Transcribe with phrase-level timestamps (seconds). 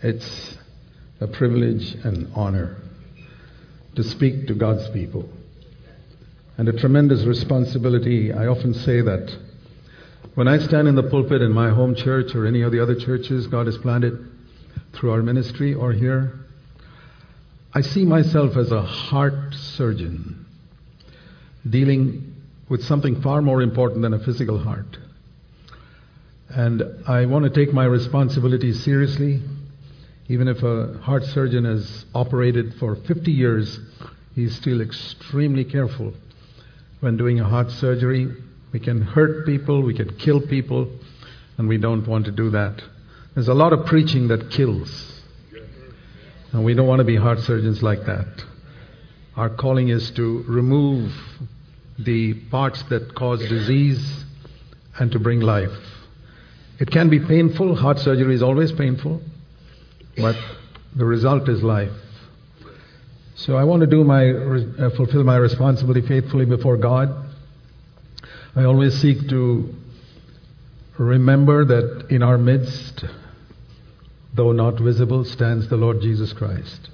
[0.00, 0.56] It's
[1.20, 2.76] a privilege and honor
[3.96, 5.28] to speak to God's people.
[6.56, 8.32] And a tremendous responsibility.
[8.32, 9.36] I often say that
[10.34, 12.94] when I stand in the pulpit in my home church or any of the other
[12.94, 14.24] churches God has planted
[14.92, 16.32] through our ministry or here,
[17.74, 20.46] I see myself as a heart surgeon
[21.68, 22.36] dealing
[22.68, 24.96] with something far more important than a physical heart.
[26.48, 29.42] And I want to take my responsibility seriously.
[30.30, 33.80] Even if a heart surgeon has operated for 50 years,
[34.34, 36.12] he's still extremely careful
[37.00, 38.28] when doing a heart surgery.
[38.70, 40.90] We can hurt people, we can kill people,
[41.56, 42.82] and we don't want to do that.
[43.34, 45.22] There's a lot of preaching that kills.
[46.52, 48.44] And we don't want to be heart surgeons like that.
[49.34, 51.10] Our calling is to remove
[51.98, 54.24] the parts that cause disease
[54.98, 55.72] and to bring life.
[56.80, 57.76] It can be painful.
[57.76, 59.22] Heart surgery is always painful
[60.20, 60.36] but
[60.96, 61.92] the result is life.
[63.36, 67.08] So I want to do my uh, fulfill my responsibility faithfully before God.
[68.56, 69.72] I always seek to
[70.98, 73.04] remember that in our midst,
[74.34, 76.90] though not visible, stands the Lord Jesus Christ.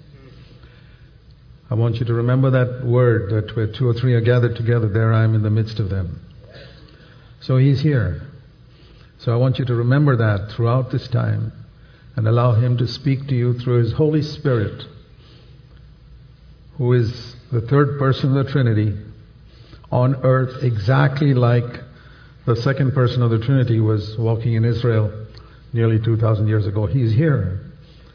[1.70, 4.88] I want you to remember that word that where two or three are gathered together,
[4.88, 6.20] there I am in the midst of them.
[7.40, 8.20] So He's here.
[9.18, 11.63] So I want you to remember that throughout this time
[12.16, 14.84] and allow Him to speak to you through His Holy Spirit,
[16.78, 18.96] who is the third person of the Trinity
[19.90, 21.80] on earth, exactly like
[22.46, 25.26] the second person of the Trinity was walking in Israel
[25.72, 26.86] nearly 2,000 years ago.
[26.86, 27.60] He's here,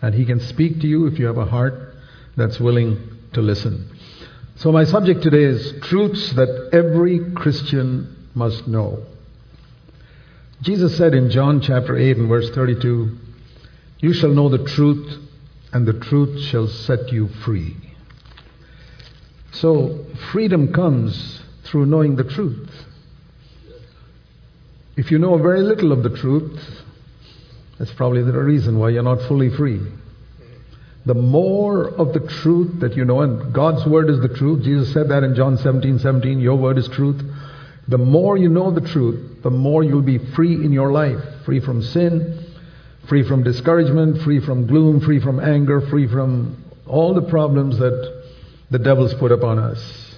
[0.01, 1.95] and He can speak to you if you have a heart
[2.35, 2.97] that's willing
[3.33, 3.97] to listen.
[4.55, 9.03] So, my subject today is truths that every Christian must know.
[10.61, 13.17] Jesus said in John chapter 8 and verse 32,
[13.99, 15.19] you shall know the truth,
[15.73, 17.75] and the truth shall set you free.
[19.51, 22.69] So, freedom comes through knowing the truth.
[24.95, 26.59] If you know very little of the truth,
[27.77, 29.81] that's probably the reason why you're not fully free.
[31.05, 34.93] The more of the truth that you know, and God's word is the truth, Jesus
[34.93, 37.21] said that in John 17 17, your word is truth.
[37.87, 41.59] The more you know the truth, the more you'll be free in your life, free
[41.59, 42.48] from sin,
[43.09, 48.23] free from discouragement, free from gloom, free from anger, free from all the problems that
[48.69, 50.15] the devil's put upon us.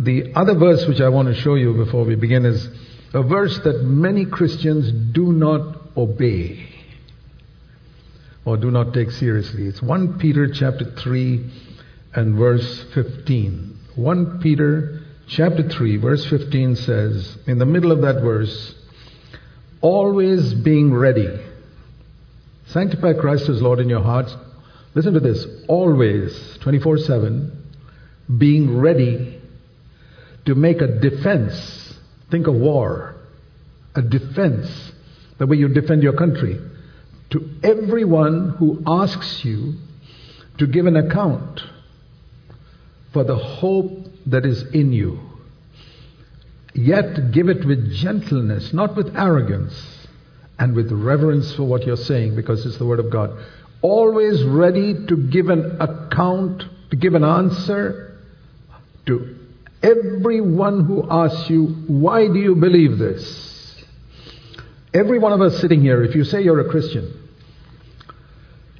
[0.00, 2.68] The other verse which I want to show you before we begin is
[3.14, 6.68] a verse that many Christians do not obey
[8.44, 9.68] or do not take seriously.
[9.68, 11.50] It's 1 Peter chapter 3
[12.14, 13.78] and verse 15.
[13.94, 18.74] 1 Peter chapter 3 verse 15 says, in the middle of that verse,
[19.84, 21.28] always being ready.
[22.68, 24.34] Sanctify Christ as Lord in your hearts.
[24.94, 27.64] Listen to this always, 24 7,
[28.38, 29.42] being ready
[30.46, 31.98] to make a defense.
[32.30, 33.14] Think of war,
[33.94, 34.92] a defense,
[35.36, 36.58] the way you defend your country,
[37.30, 39.74] to everyone who asks you
[40.56, 41.60] to give an account
[43.12, 45.20] for the hope that is in you.
[46.74, 49.74] Yet give it with gentleness, not with arrogance,
[50.58, 53.30] and with reverence for what you're saying, because it's the Word of God.
[53.80, 58.18] Always ready to give an account, to give an answer
[59.06, 59.36] to
[59.82, 63.84] everyone who asks you, Why do you believe this?
[64.92, 67.28] Every one of us sitting here, if you say you're a Christian,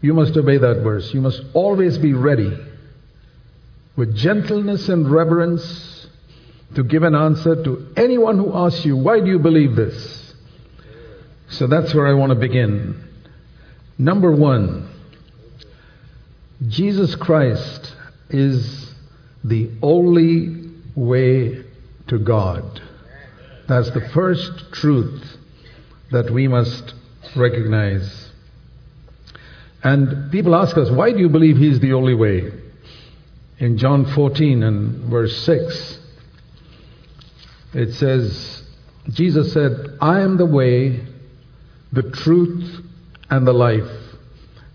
[0.00, 1.14] you must obey that verse.
[1.14, 2.56] You must always be ready
[3.96, 5.93] with gentleness and reverence
[6.74, 10.34] to give an answer to anyone who asks you, Why do you believe this?
[11.48, 13.02] So that's where I want to begin.
[13.98, 14.90] Number one,
[16.66, 17.94] Jesus Christ
[18.30, 18.92] is
[19.44, 21.64] the only way
[22.08, 22.80] to God.
[23.68, 25.38] That's the first truth
[26.10, 26.94] that we must
[27.36, 28.30] recognize.
[29.82, 32.52] And people ask us, why do you believe He's the only way?
[33.58, 35.98] In John 14 and verse 6,
[37.74, 38.62] it says,
[39.10, 41.04] Jesus said, I am the way,
[41.92, 42.84] the truth,
[43.30, 43.90] and the life.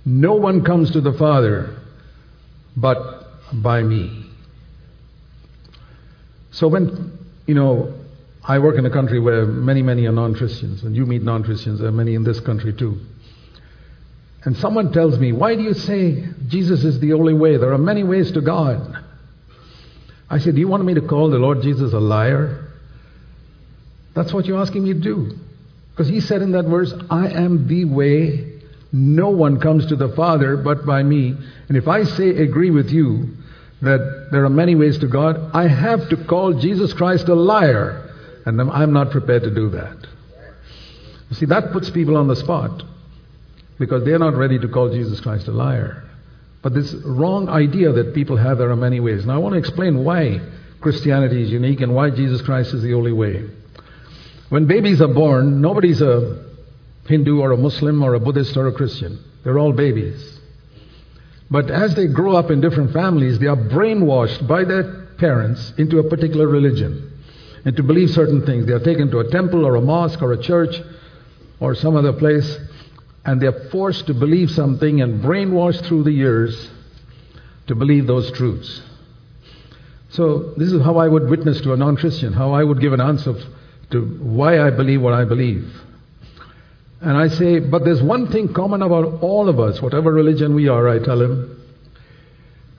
[0.05, 1.77] No one comes to the Father
[2.75, 4.25] but by me.
[6.51, 7.93] So when, you know,
[8.43, 11.43] I work in a country where many, many are non Christians, and you meet non
[11.43, 12.99] Christians, there are many in this country too.
[14.43, 17.57] And someone tells me, Why do you say Jesus is the only way?
[17.57, 19.03] There are many ways to God.
[20.29, 22.68] I said, Do you want me to call the Lord Jesus a liar?
[24.13, 25.37] That's what you're asking me to do.
[25.91, 28.61] Because he said in that verse, I am the way,
[28.91, 31.35] No one comes to the Father but by me.
[31.67, 33.35] And if I say agree with you
[33.81, 38.09] that there are many ways to God, I have to call Jesus Christ a liar.
[38.45, 40.07] And I'm not prepared to do that.
[41.29, 42.83] You see, that puts people on the spot
[43.77, 46.03] because they're not ready to call Jesus Christ a liar.
[46.61, 49.25] But this wrong idea that people have there are many ways.
[49.25, 50.41] Now, I want to explain why
[50.81, 53.49] Christianity is unique and why Jesus Christ is the only way.
[54.49, 56.45] When babies are born, nobody's a
[57.07, 59.23] Hindu or a Muslim or a Buddhist or a Christian.
[59.43, 60.39] They're all babies.
[61.51, 65.99] But as they grow up in different families, they are brainwashed by their parents into
[65.99, 67.11] a particular religion
[67.65, 68.65] and to believe certain things.
[68.65, 70.75] They are taken to a temple or a mosque or a church
[71.59, 72.57] or some other place
[73.25, 76.69] and they're forced to believe something and brainwashed through the years
[77.67, 78.81] to believe those truths.
[80.09, 82.93] So, this is how I would witness to a non Christian, how I would give
[82.93, 83.35] an answer
[83.91, 85.69] to why I believe what I believe.
[87.01, 90.67] And I say, but there's one thing common about all of us, whatever religion we
[90.67, 91.55] are, I tell him,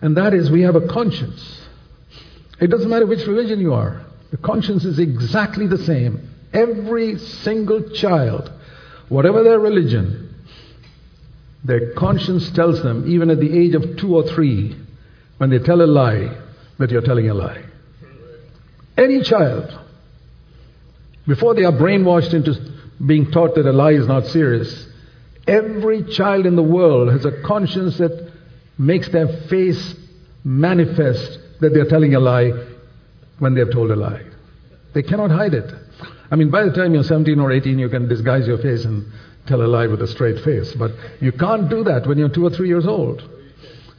[0.02, 1.60] and that is we have a conscience.
[2.60, 6.28] It doesn't matter which religion you are, the conscience is exactly the same.
[6.52, 8.50] Every single child,
[9.08, 10.34] whatever their religion,
[11.64, 14.76] their conscience tells them, even at the age of two or three,
[15.38, 16.36] when they tell a lie,
[16.78, 17.62] that you're telling a lie.
[18.96, 19.78] Any child,
[21.30, 22.52] before they are brainwashed into
[23.06, 24.88] being taught that a lie is not serious,
[25.46, 28.32] every child in the world has a conscience that
[28.76, 29.94] makes their face
[30.42, 32.50] manifest that they're telling a lie
[33.38, 34.24] when they've told a lie.
[34.92, 35.72] They cannot hide it.
[36.32, 39.06] I mean, by the time you're 17 or 18, you can disguise your face and
[39.46, 40.74] tell a lie with a straight face.
[40.74, 40.90] But
[41.20, 43.22] you can't do that when you're two or three years old.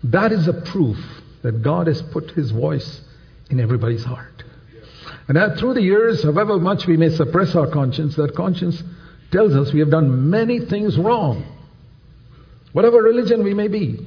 [0.04, 0.98] That is a proof
[1.44, 3.00] that God has put His voice
[3.50, 4.44] in everybody's heart.
[5.32, 8.84] And that through the years, however much we may suppress our conscience, that conscience
[9.32, 11.46] tells us we have done many things wrong.
[12.74, 14.06] Whatever religion we may be.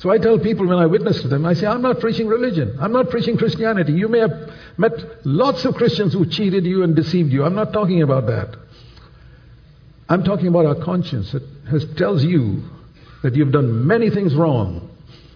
[0.00, 2.76] So I tell people when I witness to them, I say, I'm not preaching religion.
[2.78, 3.94] I'm not preaching Christianity.
[3.94, 4.92] You may have met
[5.24, 7.42] lots of Christians who cheated you and deceived you.
[7.42, 8.54] I'm not talking about that.
[10.10, 12.64] I'm talking about our conscience that has, tells you
[13.22, 14.91] that you've done many things wrong.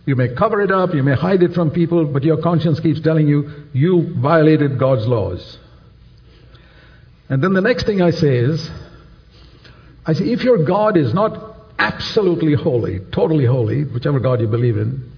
[0.07, 3.01] You may cover it up, you may hide it from people, but your conscience keeps
[3.01, 5.59] telling you you violated God's laws.
[7.29, 8.71] And then the next thing I say is,
[10.07, 14.77] I say, if your God is not absolutely holy, totally holy, whichever God you believe
[14.77, 15.13] in,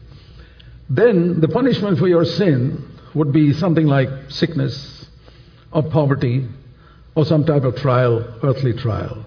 [0.88, 2.82] then the punishment for your sin
[3.14, 5.06] would be something like sickness
[5.70, 6.49] or poverty
[7.14, 9.26] or some type of trial, earthly trial.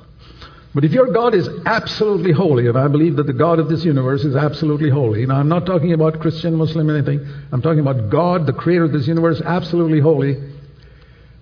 [0.73, 3.83] But if your God is absolutely holy, and I believe that the God of this
[3.83, 8.09] universe is absolutely holy, now I'm not talking about Christian, Muslim, anything, I'm talking about
[8.09, 10.37] God, the creator of this universe, absolutely holy,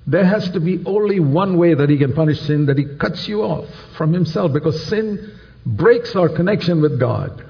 [0.07, 3.27] there has to be only one way that He can punish sin, that He cuts
[3.27, 7.45] you off from Himself, because sin breaks our connection with God.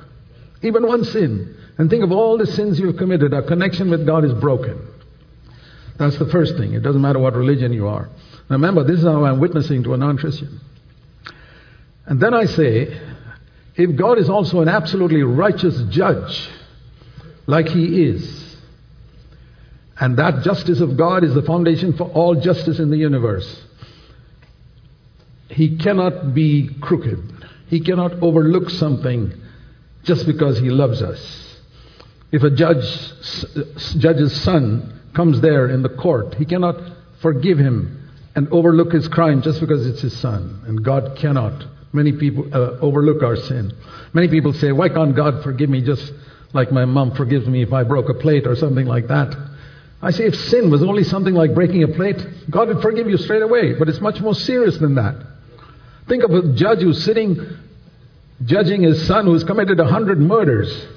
[0.61, 1.55] Even one sin.
[1.77, 4.85] And think of all the sins you've committed, our connection with God is broken.
[5.97, 6.73] That's the first thing.
[6.73, 8.09] It doesn't matter what religion you are.
[8.49, 10.59] Now remember, this is how I'm witnessing to a non Christian.
[12.09, 12.99] And then I say,
[13.75, 16.49] if God is also an absolutely righteous judge,
[17.45, 18.57] like He is,
[19.99, 23.63] and that justice of God is the foundation for all justice in the universe,
[25.49, 27.45] He cannot be crooked.
[27.67, 29.31] He cannot overlook something
[30.03, 31.59] just because He loves us.
[32.31, 32.83] If a judge,
[33.99, 36.75] judge's son comes there in the court, he cannot
[37.21, 40.63] forgive him and overlook his crime just because it's his son.
[40.67, 43.73] And God cannot Many people uh, overlook our sin.
[44.13, 46.11] Many people say, Why can't God forgive me just
[46.53, 49.35] like my mom forgives me if I broke a plate or something like that?
[50.01, 53.17] I say, if sin was only something like breaking a plate, God would forgive you
[53.17, 53.73] straight away.
[53.73, 55.15] But it's much more serious than that.
[56.07, 57.37] Think of a judge who's sitting
[58.45, 60.87] judging his son who's committed a hundred murders.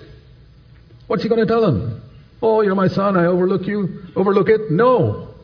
[1.09, 2.03] What's he going to tell him?
[2.41, 4.05] Oh, you're my son, I overlook you.
[4.17, 4.71] Overlook it?
[4.71, 5.35] No.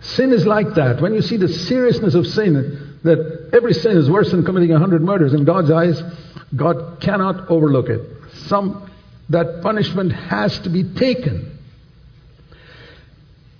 [0.00, 1.00] Sin is like that.
[1.00, 4.78] When you see the seriousness of sin, that every sin is worse than committing a
[4.78, 5.32] hundred murders.
[5.32, 6.02] In God's eyes,
[6.54, 8.00] God cannot overlook it.
[8.46, 8.90] Some,
[9.30, 11.58] that punishment has to be taken.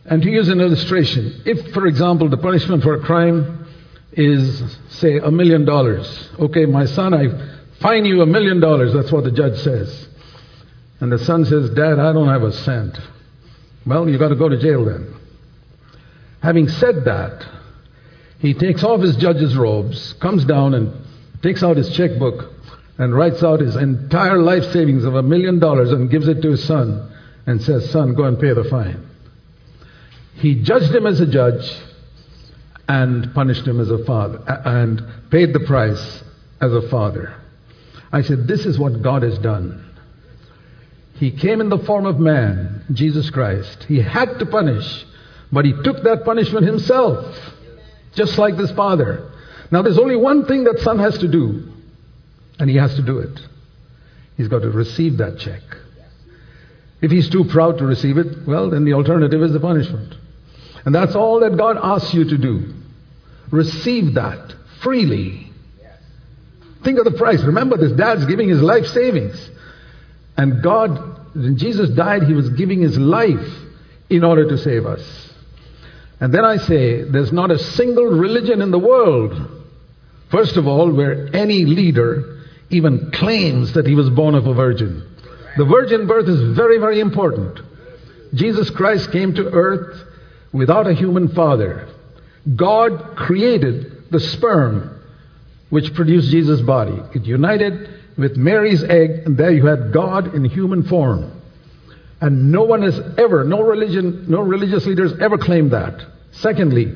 [0.05, 3.67] And to use an illustration, if, for example, the punishment for a crime
[4.13, 6.31] is, say, a million dollars.
[6.39, 7.29] Okay, my son, I
[7.81, 8.93] fine you a million dollars.
[8.93, 10.09] That's what the judge says.
[11.01, 12.99] And the son says, Dad, I don't have a cent.
[13.87, 15.15] Well, you got to go to jail then.
[16.43, 17.47] Having said that,
[18.41, 20.93] he takes off his judge's robes, comes down and
[21.43, 22.53] takes out his checkbook
[22.99, 26.51] and writes out his entire life savings of a million dollars and gives it to
[26.51, 27.13] his son
[27.47, 29.09] and says, Son, go and pay the fine.
[30.35, 31.71] He judged him as a judge
[32.89, 36.23] and punished him as a father and paid the price
[36.61, 37.35] as a father.
[38.13, 39.87] I said, This is what God has done.
[41.17, 43.85] He came in the form of man, Jesus Christ.
[43.85, 45.05] He had to punish,
[45.53, 47.37] but he took that punishment himself,
[48.15, 49.31] just like this father.
[49.71, 51.73] Now, there's only one thing that son has to do,
[52.59, 53.39] and he has to do it.
[54.37, 55.63] He's got to receive that check.
[57.01, 60.15] If he's too proud to receive it, well, then the alternative is the punishment.
[60.85, 62.75] And that's all that God asks you to do.
[63.51, 65.51] Receive that freely.
[66.83, 67.43] Think of the price.
[67.43, 69.51] Remember, this dad's giving his life savings.
[70.37, 73.47] And God, when Jesus died, he was giving his life
[74.09, 75.30] in order to save us.
[76.21, 79.63] And then I say, there's not a single religion in the world,
[80.31, 85.03] first of all, where any leader even claims that he was born of a virgin.
[85.57, 87.61] The virgin birth is very, very important.
[88.35, 90.03] Jesus Christ came to earth
[90.53, 91.89] without a human father.
[92.55, 95.01] God created the sperm
[95.71, 97.01] which produced Jesus' body.
[97.15, 101.40] It united with Mary's egg, and there you had God in human form.
[102.21, 106.05] And no one has ever, no religion, no religious leaders ever claimed that.
[106.33, 106.95] Secondly,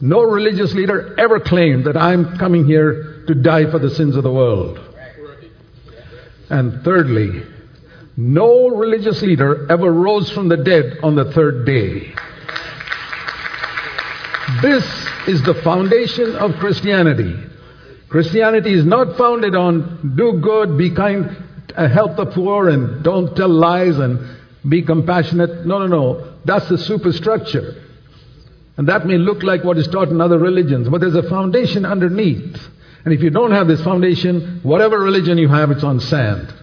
[0.00, 4.22] no religious leader ever claimed that I'm coming here to die for the sins of
[4.22, 4.80] the world.
[6.50, 7.42] And thirdly,
[8.16, 12.12] no religious leader ever rose from the dead on the third day.
[14.60, 14.84] This
[15.28, 17.34] is the foundation of Christianity.
[18.08, 21.34] Christianity is not founded on do good, be kind,
[21.74, 24.18] uh, help the poor, and don't tell lies and
[24.68, 25.66] be compassionate.
[25.66, 26.34] No, no, no.
[26.44, 27.82] That's the superstructure.
[28.76, 31.84] And that may look like what is taught in other religions, but there's a foundation
[31.84, 32.56] underneath.
[33.04, 36.54] And if you don't have this foundation, whatever religion you have, it's on sand.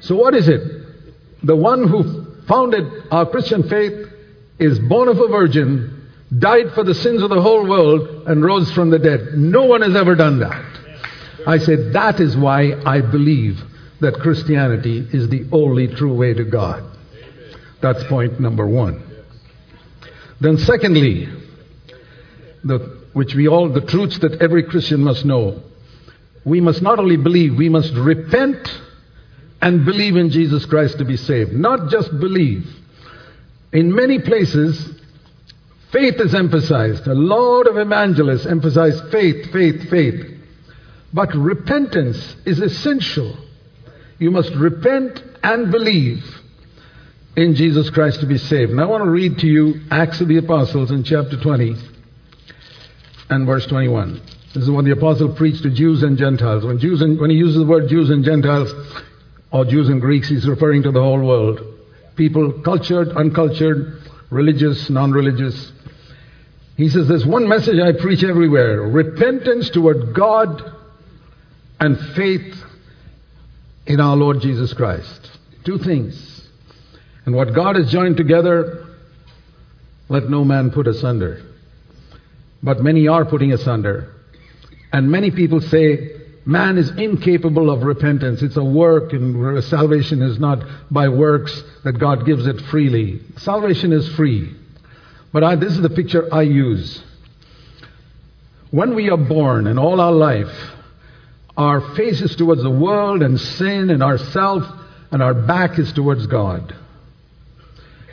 [0.00, 0.60] So, what is it?
[1.42, 4.08] The one who founded our Christian faith
[4.58, 6.08] is born of a virgin,
[6.38, 9.34] died for the sins of the whole world, and rose from the dead.
[9.34, 10.64] No one has ever done that.
[11.46, 13.60] I said, that is why I believe
[14.02, 16.84] that Christianity is the only true way to God.
[17.80, 19.02] That's point number one.
[20.40, 21.28] Then, secondly,
[22.62, 22.78] the,
[23.12, 25.62] which we all, the truths that every Christian must know.
[26.44, 28.68] We must not only believe, we must repent
[29.60, 31.52] and believe in Jesus Christ to be saved.
[31.52, 32.66] Not just believe.
[33.72, 35.00] In many places,
[35.92, 37.06] Faith is emphasized.
[37.06, 40.24] A lot of evangelists emphasize faith, faith, faith.
[41.12, 43.36] But repentance is essential.
[44.22, 46.24] You must repent and believe
[47.36, 48.70] in Jesus Christ to be saved.
[48.70, 51.74] And I want to read to you Acts of the Apostles in chapter 20
[53.30, 54.22] and verse 21.
[54.54, 56.64] This is what the apostle preached to Jews and Gentiles.
[56.64, 58.72] When, Jews and, when he uses the word Jews and Gentiles,
[59.50, 61.60] or Jews and Greeks, he's referring to the whole world.
[62.14, 65.72] People, cultured, uncultured, religious, non religious.
[66.76, 70.62] He says, There's one message I preach everywhere repentance toward God
[71.80, 72.62] and faith
[73.86, 75.30] in our Lord Jesus Christ.
[75.64, 76.48] Two things.
[77.24, 78.86] And what God has joined together,
[80.08, 81.42] let no man put asunder.
[82.62, 84.14] But many are putting asunder.
[84.92, 86.10] And many people say,
[86.44, 88.42] man is incapable of repentance.
[88.42, 93.20] It's a work, and salvation is not by works that God gives it freely.
[93.36, 94.54] Salvation is free.
[95.32, 97.02] But I, this is the picture I use.
[98.70, 100.52] When we are born and all our life,
[101.56, 104.64] our face is towards the world and sin and ourself,
[105.10, 106.74] and our back is towards God.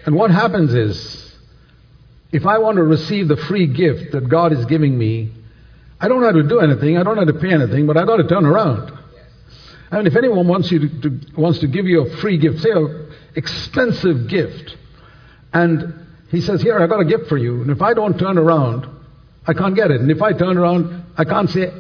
[0.06, 1.38] And what happens is,
[2.32, 5.32] if I want to receive the free gift that God is giving me,
[6.00, 8.18] I don't have to do anything, I don't have to pay anything, but I got
[8.18, 8.98] to turn around.
[9.92, 12.60] I mean, if anyone wants you to, to wants to give you a free gift,
[12.60, 14.78] say an expensive gift,
[15.52, 17.62] and he says, Here, I got a gift for you.
[17.62, 18.88] And if I don't turn around,
[19.48, 20.00] I can't get it.
[20.00, 21.72] And if I turn around, I can't say,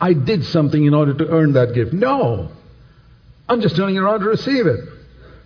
[0.00, 1.92] I did something in order to earn that gift.
[1.92, 2.50] No.
[3.48, 4.80] I'm just turning around to receive it.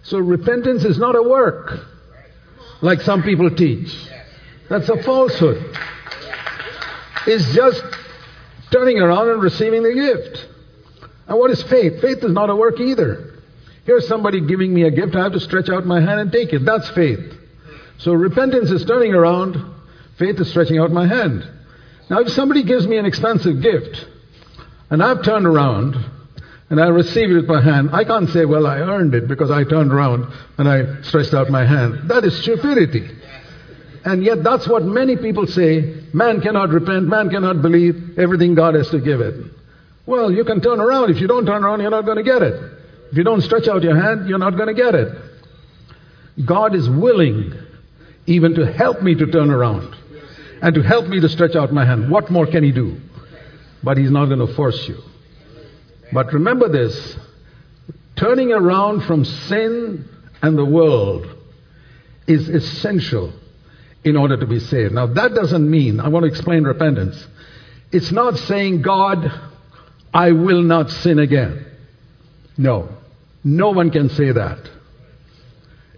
[0.02, 1.78] So repentance is not a work,
[2.80, 3.94] like some people teach.
[4.68, 5.76] That's a falsehood.
[7.26, 7.84] It's just
[8.72, 10.48] turning around and receiving the gift.
[11.28, 12.00] And what is faith?
[12.00, 13.34] Faith is not a work either.
[13.84, 15.14] Here's somebody giving me a gift.
[15.14, 16.64] I have to stretch out my hand and take it.
[16.64, 17.38] That's faith.
[17.98, 19.56] So repentance is turning around,
[20.18, 21.48] faith is stretching out my hand.
[22.10, 24.06] Now, if somebody gives me an expensive gift,
[24.92, 25.96] and I've turned around,
[26.68, 29.50] and I receive it with my hand, I can't say, well, I earned it because
[29.50, 32.10] I turned around and I stretched out my hand.
[32.10, 33.08] That is stupidity.
[34.04, 38.74] And yet, that's what many people say man cannot repent, man cannot believe, everything God
[38.74, 39.34] has to give it.
[40.04, 41.10] Well, you can turn around.
[41.10, 42.62] If you don't turn around, you're not going to get it.
[43.10, 45.08] If you don't stretch out your hand, you're not going to get it.
[46.44, 47.54] God is willing
[48.26, 49.96] even to help me to turn around
[50.60, 52.10] and to help me to stretch out my hand.
[52.10, 53.00] What more can He do?
[53.82, 54.98] But He's not going to force you.
[56.12, 57.16] But remember this
[58.16, 60.08] turning around from sin
[60.42, 61.26] and the world
[62.26, 63.32] is essential
[64.04, 64.92] in order to be saved.
[64.92, 67.26] Now, that doesn't mean, I want to explain repentance.
[67.90, 69.30] It's not saying, God,
[70.12, 71.64] I will not sin again.
[72.56, 72.88] No.
[73.44, 74.58] No one can say that.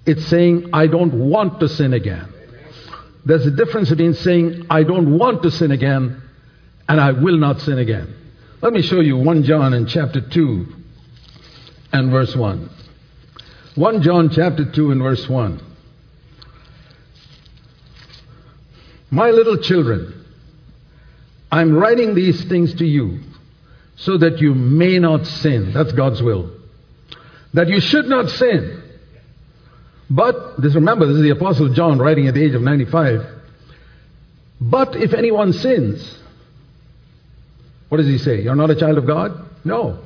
[0.06, 2.32] It's saying, I don't want to sin again.
[3.24, 6.22] There's a difference between saying, I don't want to sin again
[6.88, 8.14] and I will not sin again.
[8.60, 10.66] Let me show you 1 John in chapter 2
[11.92, 12.70] and verse 1.
[13.74, 15.60] 1 John chapter 2 and verse 1.
[19.10, 20.24] My little children,
[21.50, 23.20] I'm writing these things to you
[23.96, 25.72] so that you may not sin.
[25.72, 26.50] That's God's will.
[27.52, 28.82] That you should not sin.
[30.10, 33.26] But, this, remember, this is the Apostle John writing at the age of 95.
[34.60, 36.18] But if anyone sins,
[37.88, 38.42] what does he say?
[38.42, 39.32] You're not a child of God?
[39.64, 39.98] No.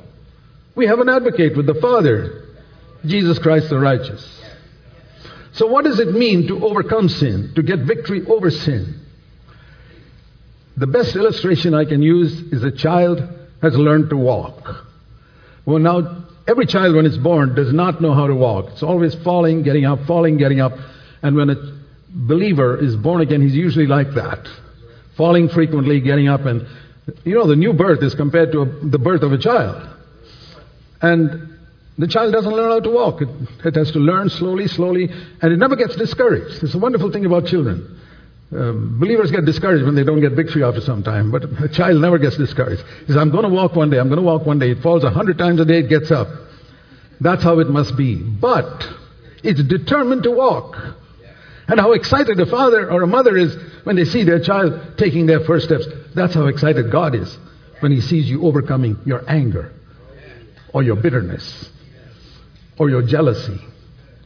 [0.75, 2.45] We have an advocate with the Father,
[3.05, 4.39] Jesus Christ the righteous.
[5.53, 8.99] So, what does it mean to overcome sin, to get victory over sin?
[10.77, 13.21] The best illustration I can use is a child
[13.61, 14.85] has learned to walk.
[15.65, 18.69] Well, now, every child when it's born does not know how to walk.
[18.71, 20.71] It's always falling, getting up, falling, getting up.
[21.21, 21.55] And when a
[22.09, 24.47] believer is born again, he's usually like that.
[25.17, 26.65] Falling frequently, getting up, and
[27.23, 29.87] you know, the new birth is compared to a, the birth of a child.
[31.01, 31.57] And
[31.97, 33.21] the child doesn't learn how to walk.
[33.21, 33.29] It,
[33.65, 35.09] it, has to learn slowly, slowly,
[35.41, 36.63] and it never gets discouraged.
[36.63, 37.99] It's a wonderful thing about children.
[38.51, 42.01] Um, believers get discouraged when they don't get victory after some time, but a child
[42.01, 42.83] never gets discouraged.
[43.01, 44.71] He says, I'm going to walk one day, I'm going to walk one day.
[44.71, 46.27] It falls a hundred times a day, it gets up.
[47.21, 48.15] That's how it must be.
[48.15, 48.87] But
[49.43, 50.77] it's determined to walk.
[51.69, 55.27] And how excited a father or a mother is when they see their child taking
[55.27, 55.85] their first steps.
[56.15, 57.37] That's how excited God is
[57.79, 59.71] when He sees you overcoming your anger
[60.73, 61.69] or your bitterness
[62.79, 63.59] or your jealousy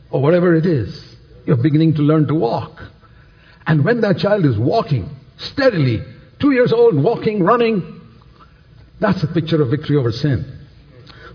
[0.10, 1.16] or whatever it is.
[1.46, 2.82] You're beginning to learn to walk.
[3.68, 6.02] And when that child is walking steadily,
[6.40, 8.02] two years old, walking, running,
[9.02, 10.60] that's a picture of victory over sin.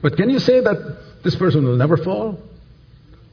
[0.01, 2.41] But can you say that this person will never fall?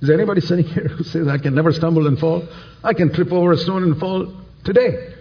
[0.01, 2.47] Is there anybody sitting here who says, I can never stumble and fall?
[2.83, 5.13] I can trip over a stone and fall today.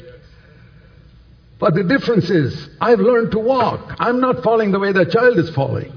[1.59, 3.95] But the difference is, I've learned to walk.
[3.99, 5.93] I'm not falling the way that child is falling.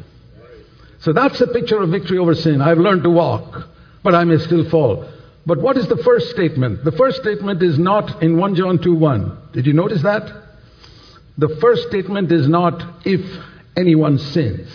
[1.00, 2.62] So that's a picture of victory over sin.
[2.62, 3.68] I've learned to walk,
[4.04, 5.10] but I may still fall.
[5.46, 6.84] But what is the first statement?
[6.84, 9.38] The first statement is not in 1 John 2 1.
[9.54, 10.30] Did you notice that?
[11.38, 13.22] The first statement is not if
[13.76, 14.70] anyone sins.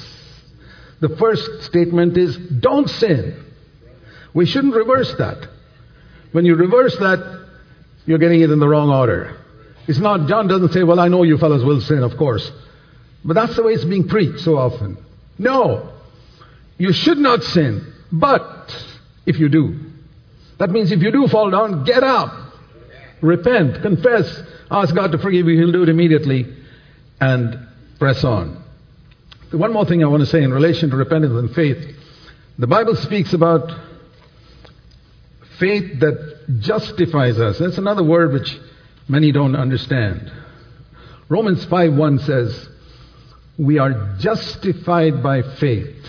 [1.00, 3.44] The first statement is don't sin.
[4.34, 5.48] We shouldn't reverse that.
[6.32, 7.48] When you reverse that,
[8.06, 9.38] you're getting it in the wrong order.
[9.86, 12.50] It's not, John doesn't say, Well, I know you fellows will sin, of course.
[13.24, 14.96] But that's the way it's being preached so often.
[15.38, 15.92] No.
[16.78, 17.92] You should not sin.
[18.10, 18.74] But
[19.26, 19.78] if you do,
[20.58, 22.32] that means if you do fall down, get up.
[23.20, 25.56] Repent, confess, ask God to forgive you.
[25.58, 26.46] He'll do it immediately.
[27.20, 27.68] And
[28.00, 28.62] press on.
[29.52, 31.96] One more thing I want to say in relation to repentance and faith.
[32.58, 33.70] The Bible speaks about
[35.62, 37.56] faith that justifies us.
[37.60, 38.58] That's another word which
[39.08, 40.28] many don't understand.
[41.28, 42.68] Romans 5:1 says,
[43.56, 46.08] "We are justified by faith."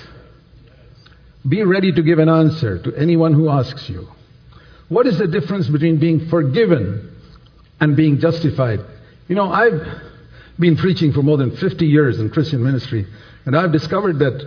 [1.48, 4.08] Be ready to give an answer to anyone who asks you.
[4.90, 7.12] What is the difference between being forgiven
[7.80, 8.80] and being justified?
[9.28, 9.86] You know, I've
[10.58, 13.06] been preaching for more than 50 years in Christian ministry,
[13.46, 14.38] and I've discovered that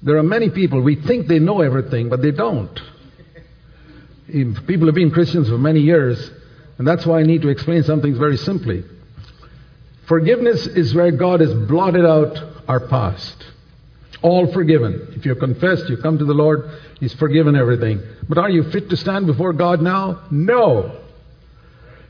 [0.00, 2.80] there are many people, we think they know everything, but they don't.
[4.28, 6.30] People have been Christians for many years,
[6.76, 8.84] and that's why I need to explain some things very simply.
[10.06, 12.38] Forgiveness is where God has blotted out
[12.68, 13.44] our past.
[14.20, 15.14] All forgiven.
[15.16, 18.02] If you're confessed, you come to the Lord, He's forgiven everything.
[18.28, 20.26] But are you fit to stand before God now?
[20.30, 21.00] No.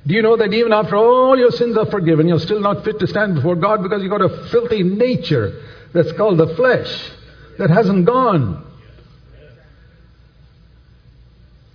[0.06, 2.98] Do you know that even after all your sins are forgiven, you're still not fit
[3.00, 7.10] to stand before God because you've got a filthy nature that's called the flesh
[7.58, 8.64] that hasn't gone.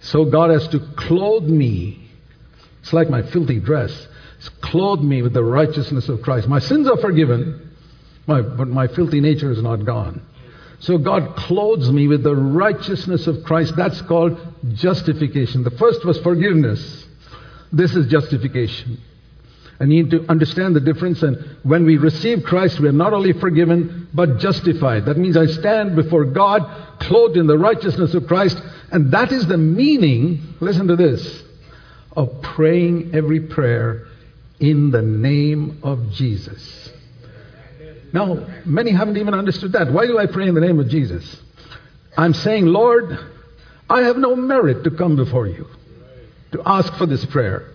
[0.04, 2.10] So God has to clothe me.
[2.82, 4.08] It's like my filthy dress.
[4.38, 6.50] It's clothe me with the righteousness of Christ.
[6.50, 7.72] My sins are forgiven,
[8.28, 10.22] my, but my filthy nature is not gone.
[10.80, 13.76] So God clothes me with the righteousness of Christ.
[13.78, 14.38] That's called
[14.74, 15.64] justification.
[15.64, 17.06] The first was forgiveness.
[17.72, 19.00] This is justification.
[19.84, 21.22] I need to understand the difference.
[21.24, 25.04] And when we receive Christ, we are not only forgiven, but justified.
[25.08, 26.62] That means I stand before God,
[27.02, 28.62] clothed in the righteousness of Christ.
[28.94, 31.44] And that is the meaning, listen to this,
[32.16, 34.08] of praying every prayer
[34.58, 36.90] in the name of Jesus.
[38.14, 39.92] Now, many haven't even understood that.
[39.92, 41.42] Why do I pray in the name of Jesus?
[42.16, 43.20] I'm saying, Lord,
[43.90, 45.68] I have no merit to come before you
[46.54, 47.70] to ask for this prayer,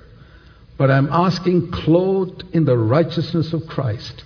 [0.79, 4.25] but I'm asking clothed in the righteousness of Christ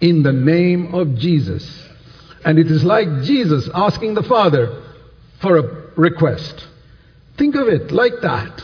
[0.00, 1.88] in the name of Jesus.
[2.44, 4.82] And it is like Jesus asking the Father
[5.40, 5.62] for a
[5.96, 6.66] request.
[7.38, 8.62] Think of it like that.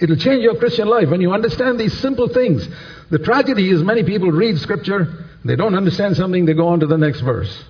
[0.00, 2.68] It'll change your Christian life when you understand these simple things.
[3.10, 6.86] The tragedy is many people read Scripture, they don't understand something, they go on to
[6.86, 7.64] the next verse.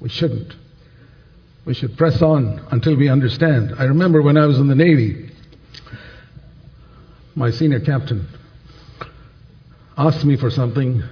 [0.00, 0.54] We shouldn't.
[1.64, 3.74] We should press on until we understand.
[3.78, 5.30] I remember when I was in the Navy,
[7.34, 8.26] my senior captain
[9.96, 11.02] asked me for something,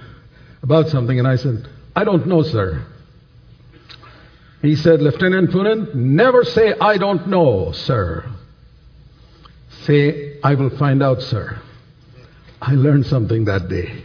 [0.61, 2.85] about something, and I said, I don't know, sir.
[4.61, 8.25] He said, Lieutenant Poonen, never say, I don't know, sir.
[9.83, 11.61] Say, I will find out, sir.
[12.61, 14.03] I learned something that day.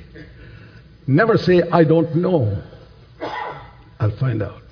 [1.07, 2.61] Never say, I don't know.
[4.01, 4.63] I'll find out.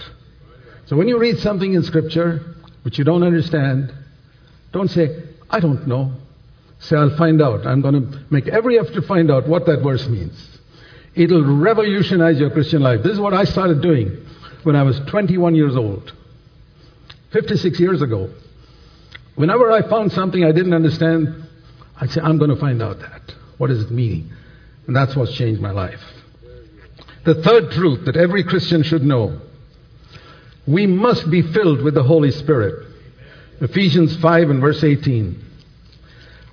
[0.87, 3.93] So when you read something in Scripture which you don't understand,
[4.73, 6.13] don't say, I don't know.
[6.79, 7.67] Say, I'll find out.
[7.67, 10.59] I'm going to make every effort to find out what that verse means.
[11.15, 13.03] It'll revolutionize your Christian life.
[13.03, 14.25] This is what I started doing
[14.63, 16.13] when I was 21 years old,
[17.33, 18.31] 56 years ago.
[19.35, 21.49] Whenever I found something I didn't understand,
[21.99, 23.35] I'd say, I'm going to find out that.
[23.59, 24.35] What does it mean?
[24.87, 26.01] And that's what's changed my life.
[27.25, 29.41] The third truth that every Christian should know
[30.67, 32.87] we must be filled with the Holy Spirit.
[33.61, 35.46] Ephesians 5 and verse 18.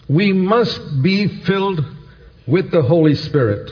[0.08, 1.86] We must be filled
[2.46, 3.72] with the Holy Spirit.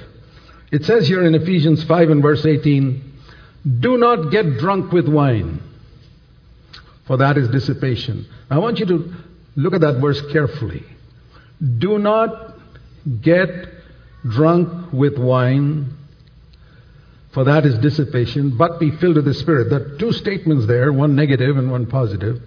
[0.72, 3.12] It says here in Ephesians 5 and verse 18,
[3.80, 5.62] do not get drunk with wine,
[7.06, 8.26] for that is dissipation.
[8.50, 9.14] I want you to
[9.56, 10.84] look at that verse carefully.
[11.78, 12.56] Do not
[13.22, 13.50] get
[14.28, 15.94] drunk with wine,
[17.34, 19.70] for that is dissipation, but be filled with the Spirit.
[19.70, 22.42] There are two statements there, one negative and one positive.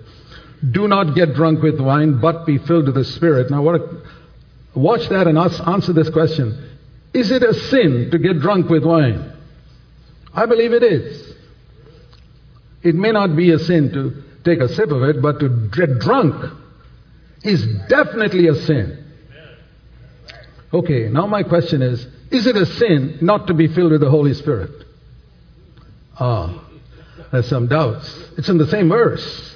[0.71, 3.51] Do not get drunk with wine, but be filled with the Spirit.
[3.51, 4.03] Now, what a,
[4.75, 6.79] watch that and answer this question.
[7.13, 9.33] Is it a sin to get drunk with wine?
[10.35, 11.35] I believe it is.
[12.83, 15.99] It may not be a sin to take a sip of it, but to get
[16.01, 16.35] drunk
[17.43, 19.05] is definitely a sin.
[20.73, 24.11] Okay, now my question is is it a sin not to be filled with the
[24.11, 24.71] Holy Spirit?
[26.19, 26.65] Ah,
[27.31, 28.31] there's some doubts.
[28.37, 29.54] It's in the same verse.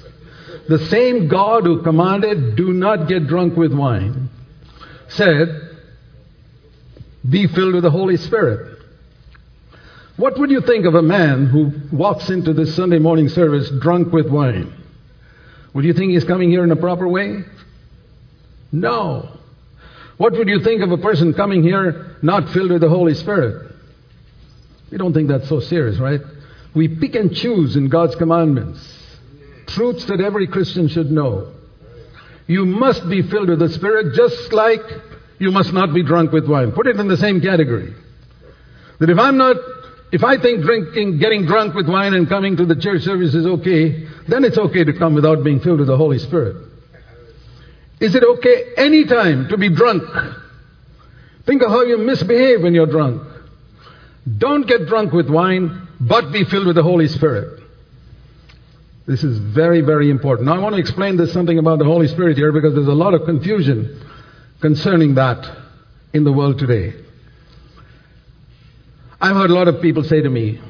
[0.69, 4.29] The same God who commanded, do not get drunk with wine,
[5.07, 5.77] said,
[7.27, 8.77] be filled with the Holy Spirit.
[10.15, 14.13] What would you think of a man who walks into this Sunday morning service drunk
[14.13, 14.71] with wine?
[15.73, 17.43] Would you think he's coming here in a proper way?
[18.71, 19.39] No.
[20.17, 23.75] What would you think of a person coming here not filled with the Holy Spirit?
[24.91, 26.21] We don't think that's so serious, right?
[26.75, 28.99] We pick and choose in God's commandments
[29.69, 31.53] truths that every Christian should know.
[32.47, 34.81] You must be filled with the Spirit just like
[35.39, 36.71] you must not be drunk with wine.
[36.71, 37.93] Put it in the same category.
[38.99, 39.55] That if I'm not
[40.11, 43.45] if I think drinking, getting drunk with wine and coming to the church service is
[43.45, 46.55] okay, then it's okay to come without being filled with the Holy Spirit.
[47.99, 50.03] Is it okay anytime to be drunk?
[51.45, 53.21] Think of how you misbehave when you're drunk.
[54.37, 57.58] Don't get drunk with wine, but be filled with the Holy Spirit.
[59.09, 60.45] This is very, very important.
[60.45, 62.93] Now, I want to explain this something about the Holy Spirit here because there's a
[62.93, 63.99] lot of confusion
[64.61, 65.49] concerning that
[66.13, 66.93] in the world today.
[69.19, 70.61] I've heard a lot of people say to me,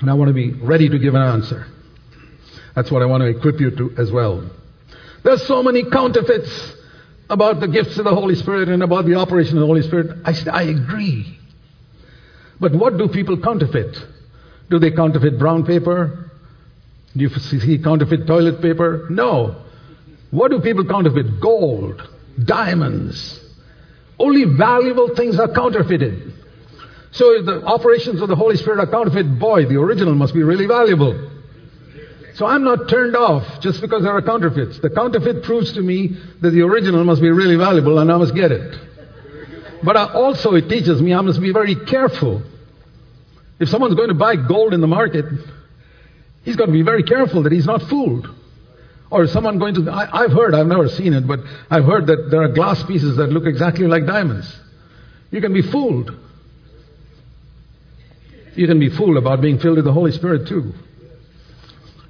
[0.00, 1.66] and I want to be ready to give an answer.
[2.74, 4.50] That's what I want to equip you to as well.
[5.22, 6.76] There's so many counterfeits
[7.28, 10.16] about the gifts of the Holy Spirit and about the operation of the Holy Spirit.
[10.24, 11.38] I I agree.
[12.58, 14.02] But what do people counterfeit?
[14.70, 16.27] Do they counterfeit brown paper?
[17.16, 19.06] Do you see counterfeit toilet paper?
[19.10, 19.62] No.
[20.30, 21.40] What do people counterfeit?
[21.40, 22.06] Gold,
[22.42, 23.40] diamonds.
[24.18, 26.34] Only valuable things are counterfeited.
[27.12, 30.42] So if the operations of the Holy Spirit are counterfeit, boy, the original must be
[30.42, 31.30] really valuable.
[32.34, 34.78] So I'm not turned off just because there are counterfeits.
[34.78, 38.34] The counterfeit proves to me that the original must be really valuable and I must
[38.34, 38.78] get it.
[39.82, 42.42] But I also it teaches me I must be very careful.
[43.58, 45.24] If someone's going to buy gold in the market,
[46.48, 48.26] he's got to be very careful that he's not fooled.
[49.10, 52.30] Or someone going to, I, I've heard, I've never seen it, but I've heard that
[52.30, 54.50] there are glass pieces that look exactly like diamonds.
[55.30, 56.10] You can be fooled.
[58.54, 60.72] You can be fooled about being filled with the Holy Spirit too.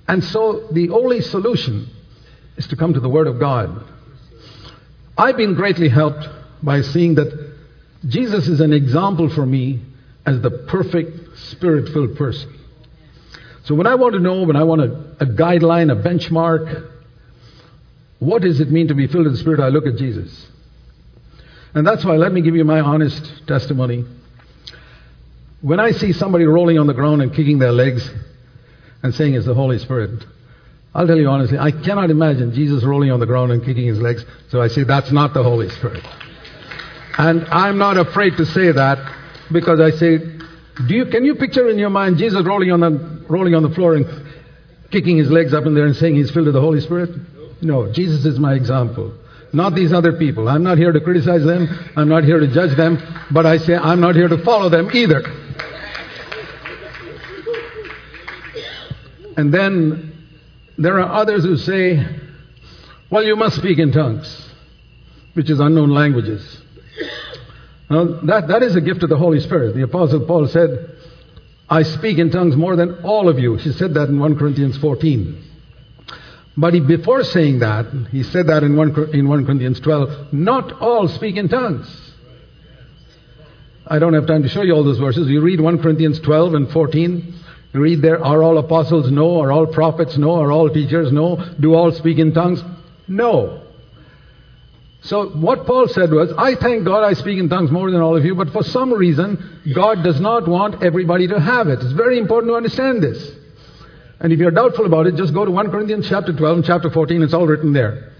[0.06, 1.88] And so the only solution
[2.56, 3.84] is to come to the Word of God.
[5.16, 6.28] I've been greatly helped
[6.62, 7.56] by seeing that
[8.06, 9.82] Jesus is an example for me
[10.24, 12.54] as the perfect spirit filled person.
[13.68, 14.86] So when I want to know, when I want a,
[15.20, 16.90] a guideline, a benchmark,
[18.18, 19.60] what does it mean to be filled with the Spirit?
[19.60, 20.46] I look at Jesus.
[21.74, 24.06] And that's why, let me give you my honest testimony.
[25.60, 28.10] When I see somebody rolling on the ground and kicking their legs
[29.02, 30.24] and saying it's the Holy Spirit,
[30.94, 34.00] I'll tell you honestly, I cannot imagine Jesus rolling on the ground and kicking his
[34.00, 34.24] legs.
[34.48, 36.06] So I say that's not the Holy Spirit.
[37.18, 39.14] And I'm not afraid to say that
[39.52, 40.37] because I say,
[40.86, 43.70] do you, can you picture in your mind Jesus rolling on the, rolling on the
[43.70, 44.06] floor and
[44.90, 47.10] kicking his legs up in there and saying he's filled with the Holy Spirit?
[47.60, 49.12] No, Jesus is my example.
[49.52, 50.48] Not these other people.
[50.48, 51.68] I'm not here to criticize them.
[51.96, 52.98] I'm not here to judge them.
[53.30, 55.22] But I say I'm not here to follow them either.
[59.36, 60.12] And then
[60.76, 62.04] there are others who say,
[63.10, 64.50] well, you must speak in tongues,
[65.34, 66.60] which is unknown languages.
[67.90, 69.74] Now, that, that is a gift of the Holy Spirit.
[69.74, 70.94] The Apostle Paul said,
[71.70, 73.56] I speak in tongues more than all of you.
[73.56, 75.44] He said that in 1 Corinthians 14.
[76.56, 80.72] But he, before saying that, he said that in 1, in 1 Corinthians 12, not
[80.80, 81.86] all speak in tongues.
[83.86, 85.28] I don't have time to show you all those verses.
[85.28, 87.34] You read 1 Corinthians 12 and 14.
[87.72, 89.10] You read there, are all apostles?
[89.10, 89.40] No.
[89.40, 90.18] Are all prophets?
[90.18, 90.34] No.
[90.34, 91.10] Are all teachers?
[91.12, 91.42] No.
[91.58, 92.62] Do all speak in tongues?
[93.06, 93.62] No.
[95.00, 98.16] So what Paul said was, I thank God I speak in tongues more than all
[98.16, 101.80] of you, but for some reason, God does not want everybody to have it.
[101.80, 103.36] It's very important to understand this.
[104.20, 106.90] And if you're doubtful about it, just go to 1 Corinthians chapter 12 and chapter
[106.90, 107.22] 14.
[107.22, 108.12] It's all written there.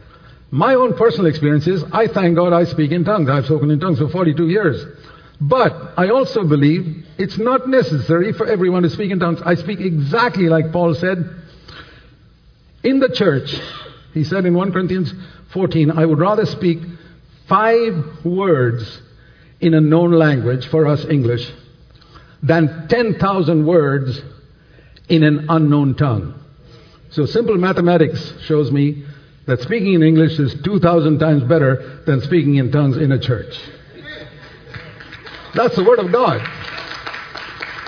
[0.51, 3.29] My own personal experience is I thank God I speak in tongues.
[3.29, 4.83] I've spoken in tongues for 42 years.
[5.41, 9.41] But I also believe it's not necessary for everyone to speak in tongues.
[9.45, 11.19] I speak exactly like Paul said
[12.83, 13.55] in the church.
[14.15, 15.13] He said in 1 Corinthians
[15.53, 16.79] 14, I would rather speak
[17.49, 19.01] five words
[19.61, 21.51] in a known language for us English
[22.43, 24.23] than 10,000 words
[25.09, 26.35] in an unknown tongue.
[27.11, 29.05] So simple mathematics shows me
[29.47, 33.59] that speaking in English is 2,000 times better than speaking in tongues in a church.
[35.55, 36.47] That's the Word of God.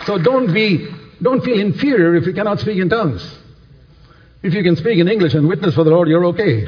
[0.06, 0.88] So don't be,
[1.20, 3.38] don't feel inferior if you cannot speak in tongues.
[4.42, 6.66] If you can speak in English and witness for the Lord, you're okay.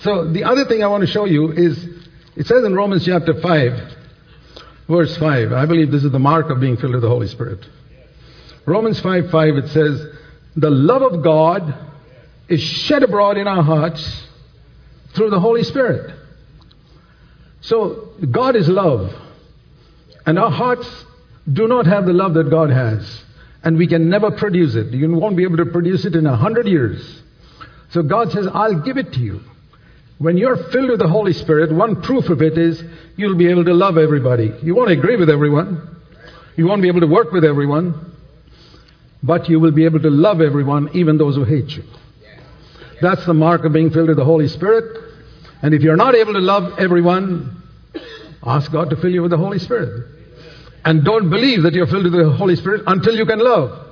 [0.00, 1.76] So the other thing I want to show you is,
[2.36, 3.96] it says in Romans chapter 5,
[4.88, 7.66] verse 5, I believe this is the mark of being filled with the Holy Spirit.
[8.64, 10.06] Romans 5 5, it says,
[10.56, 11.74] The love of God
[12.48, 14.26] is shed abroad in our hearts
[15.14, 16.14] through the Holy Spirit.
[17.60, 19.12] So, God is love.
[20.24, 20.86] And our hearts
[21.50, 23.24] do not have the love that God has.
[23.64, 24.92] And we can never produce it.
[24.92, 27.22] You won't be able to produce it in a hundred years.
[27.90, 29.40] So God says, I'll give it to you.
[30.18, 32.82] When you're filled with the Holy Spirit, one proof of it is
[33.16, 34.52] you'll be able to love everybody.
[34.62, 35.96] You won't agree with everyone.
[36.56, 38.08] You won't be able to work with everyone
[39.22, 41.84] but you will be able to love everyone, even those who hate you.
[43.00, 45.04] That's the mark of being filled with the Holy Spirit.
[45.62, 47.62] And if you're not able to love everyone,
[48.44, 50.06] ask God to fill you with the Holy Spirit.
[50.84, 53.86] And don't believe that you're filled with the Holy Spirit until you can love.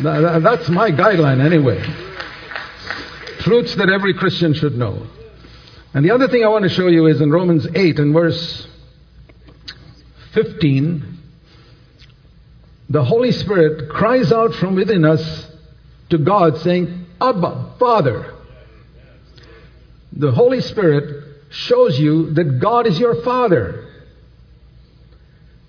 [0.00, 1.82] That's my guideline, anyway.
[3.46, 5.06] Truths that every Christian should know.
[5.94, 8.66] And the other thing I want to show you is in Romans 8 and verse
[10.32, 11.16] 15
[12.88, 15.48] the Holy Spirit cries out from within us
[16.10, 18.34] to God, saying, Abba, Father.
[20.12, 23.88] The Holy Spirit shows you that God is your Father.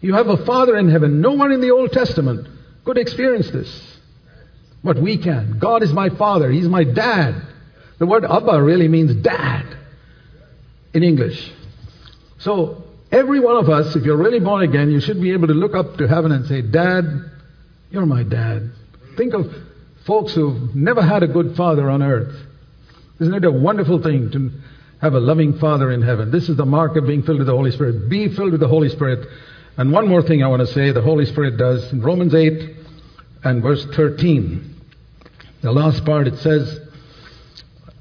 [0.02, 1.22] You have a Father in heaven.
[1.22, 2.48] No one in the Old Testament
[2.86, 4.00] could experience this.
[4.84, 5.60] But we can.
[5.60, 6.52] God is my Father.
[6.52, 7.42] He's my dad.
[8.00, 9.66] The word Abba really means dad
[10.94, 11.52] in English.
[12.40, 15.54] So Every one of us, if you're really born again, you should be able to
[15.54, 17.06] look up to heaven and say, Dad,
[17.90, 18.72] you're my dad.
[19.16, 19.54] Think of
[20.06, 22.36] folks who've never had a good father on earth.
[23.20, 24.52] Isn't it a wonderful thing to
[25.02, 26.32] have a loving father in heaven?
[26.32, 28.10] This is the mark of being filled with the Holy Spirit.
[28.10, 29.26] Be filled with the Holy Spirit.
[29.78, 32.76] And one more thing I want to say the Holy Spirit does in Romans 8
[33.46, 34.76] and verse 13.
[35.62, 36.80] The last part it says,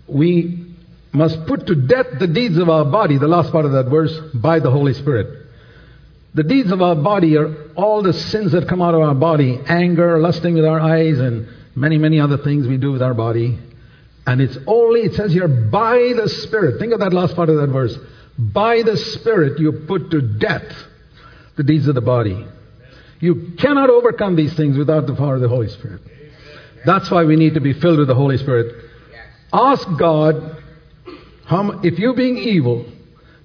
[0.09, 0.67] We
[1.13, 4.17] must put to death the deeds of our body, the last part of that verse,
[4.35, 5.47] by the Holy Spirit.
[6.35, 9.59] The deeds of our body are all the sins that come out of our body
[9.67, 13.59] anger, lusting with our eyes, and many, many other things we do with our body.
[14.27, 16.79] And it's only, it says here, by the Spirit.
[16.79, 17.97] Think of that last part of that verse.
[18.39, 20.71] By the Spirit you put to death
[21.57, 22.47] the deeds of the body.
[23.21, 26.03] You cannot overcome these things without the power of the Holy Spirit.
[26.85, 28.86] That's why we need to be filled with the Holy Spirit.
[29.53, 30.63] Ask God
[31.47, 32.87] how, if you being evil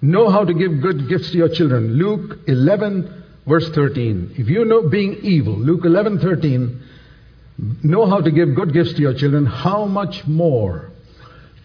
[0.01, 1.93] Know how to give good gifts to your children.
[1.93, 4.33] Luke 11, verse 13.
[4.35, 6.81] If you know being evil, Luke 11, 13,
[7.83, 10.89] know how to give good gifts to your children, how much more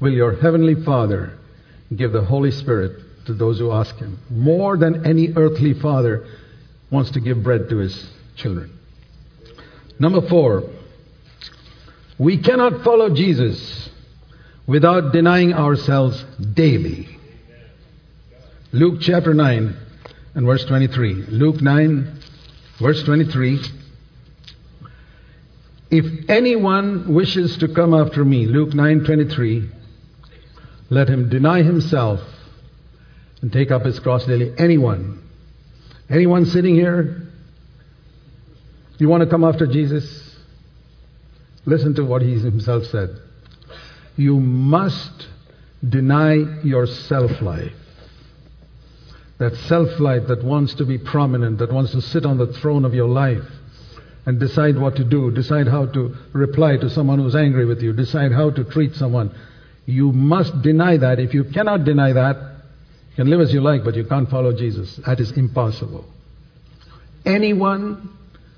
[0.00, 1.38] will your heavenly Father
[1.94, 4.18] give the Holy Spirit to those who ask him?
[4.28, 6.26] More than any earthly father
[6.90, 8.78] wants to give bread to his children.
[9.98, 10.64] Number four,
[12.18, 13.85] we cannot follow Jesus
[14.66, 16.24] without denying ourselves
[16.54, 17.08] daily.
[18.72, 19.76] Luke chapter 9
[20.34, 21.14] and verse 23.
[21.28, 22.20] Luke 9,
[22.78, 23.60] verse 23.
[25.90, 29.68] If anyone wishes to come after me, Luke 9:23,
[30.90, 32.20] let him deny himself
[33.40, 34.52] and take up his cross daily.
[34.58, 35.22] Anyone.
[36.10, 37.22] Anyone sitting here?
[38.98, 40.36] You want to come after Jesus?
[41.64, 43.10] Listen to what he himself said.
[44.16, 45.28] You must
[45.86, 47.72] deny your self life.
[49.38, 52.84] That self life that wants to be prominent, that wants to sit on the throne
[52.84, 53.44] of your life
[54.24, 57.92] and decide what to do, decide how to reply to someone who's angry with you,
[57.92, 59.34] decide how to treat someone.
[59.84, 61.20] You must deny that.
[61.20, 62.36] If you cannot deny that,
[63.10, 64.96] you can live as you like, but you can't follow Jesus.
[65.06, 66.04] That is impossible.
[67.24, 68.08] Anyone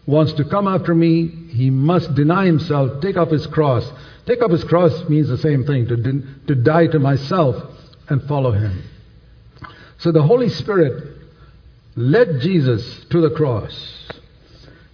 [0.09, 3.87] wants to come after me, he must deny himself, take up his cross.
[4.25, 7.57] Take up his cross means the same thing, to, to die to myself
[8.09, 8.85] and follow him.
[9.99, 11.14] So the Holy Spirit
[11.94, 14.11] led Jesus to the cross.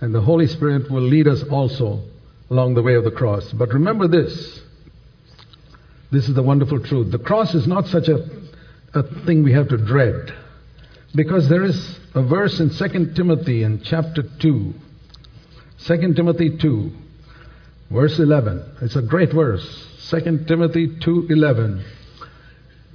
[0.00, 2.02] And the Holy Spirit will lead us also
[2.50, 3.52] along the way of the cross.
[3.52, 4.62] But remember this.
[6.10, 7.12] This is the wonderful truth.
[7.12, 8.28] The cross is not such a,
[8.94, 10.34] a thing we have to dread.
[11.14, 14.74] Because there is a verse in 2 Timothy in chapter 2
[15.86, 16.92] 2 Timothy 2,
[17.90, 18.76] verse 11.
[18.82, 19.86] It's a great verse.
[20.10, 21.82] 2 Timothy 2:11.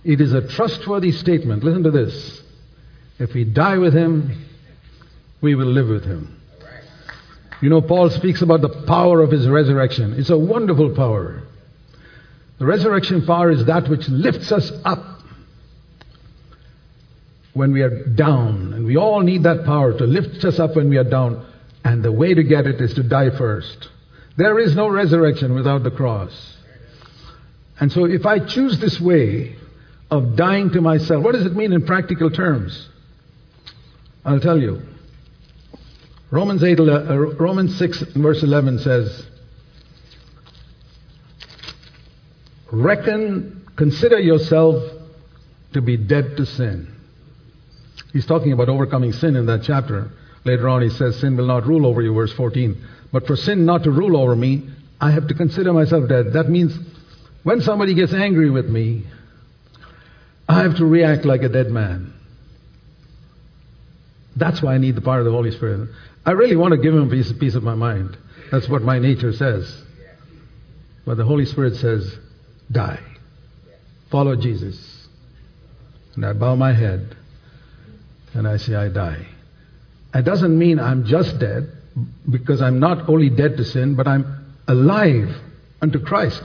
[0.03, 1.63] It is a trustworthy statement.
[1.63, 2.41] Listen to this.
[3.19, 4.45] If we die with him,
[5.41, 6.35] we will live with him.
[7.61, 10.13] You know, Paul speaks about the power of his resurrection.
[10.13, 11.43] It's a wonderful power.
[12.57, 15.21] The resurrection power is that which lifts us up
[17.53, 18.73] when we are down.
[18.73, 21.45] And we all need that power to lift us up when we are down.
[21.83, 23.89] And the way to get it is to die first.
[24.37, 26.57] There is no resurrection without the cross.
[27.79, 29.55] And so if I choose this way
[30.11, 32.89] of dying to myself, what does it mean in practical terms?
[34.25, 34.81] I'll tell you.
[36.31, 39.25] Romans 8, uh, Romans 6 verse 11 says,
[42.71, 44.83] Reckon, consider yourself
[45.73, 46.93] to be dead to sin.
[48.13, 50.11] He's talking about overcoming sin in that chapter.
[50.49, 52.75] Later on, he says, Sin will not rule over you, verse 14.
[53.11, 54.67] But for sin not to rule over me,
[54.99, 56.33] I have to consider myself dead.
[56.33, 56.75] That means
[57.43, 59.03] when somebody gets angry with me,
[60.47, 62.15] I have to react like a dead man.
[64.35, 65.87] That's why I need the power of the Holy Spirit.
[66.25, 68.17] I really want to give him a piece, piece of my mind.
[68.51, 69.83] That's what my nature says.
[71.05, 72.17] But the Holy Spirit says,
[72.71, 73.03] die.
[74.09, 75.07] Follow Jesus.
[76.15, 77.15] And I bow my head
[78.33, 79.27] and I say, I die.
[80.13, 81.71] It doesn't mean I'm just dead,
[82.29, 85.35] because I'm not only dead to sin, but I'm alive
[85.81, 86.41] unto Christ.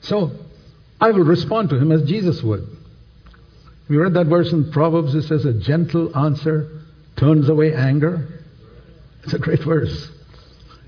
[0.00, 0.32] So
[1.00, 2.66] I will respond to him as Jesus would.
[3.88, 5.14] We read that verse in Proverbs.
[5.14, 6.82] It says, A gentle answer
[7.16, 8.26] turns away anger.
[9.24, 10.10] It's a great verse.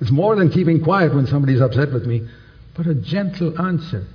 [0.00, 2.28] It's more than keeping quiet when somebody's upset with me,
[2.76, 4.06] but a gentle answer.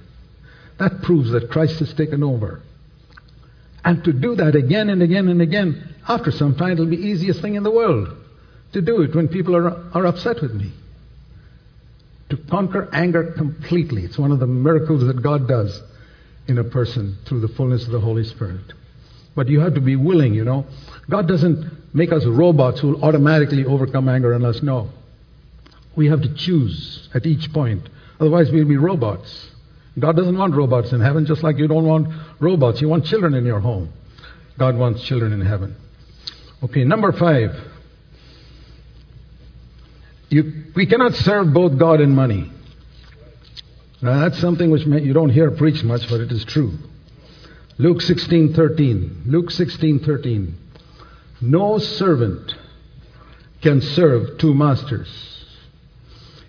[0.80, 2.62] That proves that Christ has taken over.
[3.86, 7.04] And to do that again and again and again, after some time, it'll be the
[7.04, 8.16] easiest thing in the world
[8.74, 10.72] to do it when people are, are upset with me.
[12.30, 14.04] To conquer anger completely.
[14.04, 15.82] It's one of the miracles that God does
[16.48, 18.74] in a person through the fullness of the Holy Spirit.
[19.36, 20.66] But you have to be willing, you know.
[21.10, 24.90] God doesn't make us robots who will automatically overcome anger unless no.
[25.96, 27.88] We have to choose at each point.
[28.20, 29.52] Otherwise, we'll be robots.
[30.00, 32.08] God doesn't want robots in heaven, just like you don't want
[32.40, 32.82] robots.
[32.82, 33.94] You want children in your home.
[34.58, 35.76] God wants children in heaven.
[36.64, 37.56] Okay, number five.
[40.30, 42.50] You, we cannot serve both God and money.
[44.02, 46.78] Now that's something which may, you don't hear preached much, but it is true.
[47.78, 49.26] Luke 16:13.
[49.26, 50.54] Luke 16:13.
[51.42, 52.56] No servant
[53.62, 55.10] can serve two masters.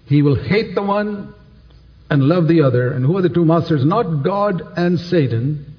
[0.07, 1.35] He will hate the one
[2.09, 2.93] and love the other.
[2.93, 3.85] And who are the two masters?
[3.85, 5.75] Not God and Satan.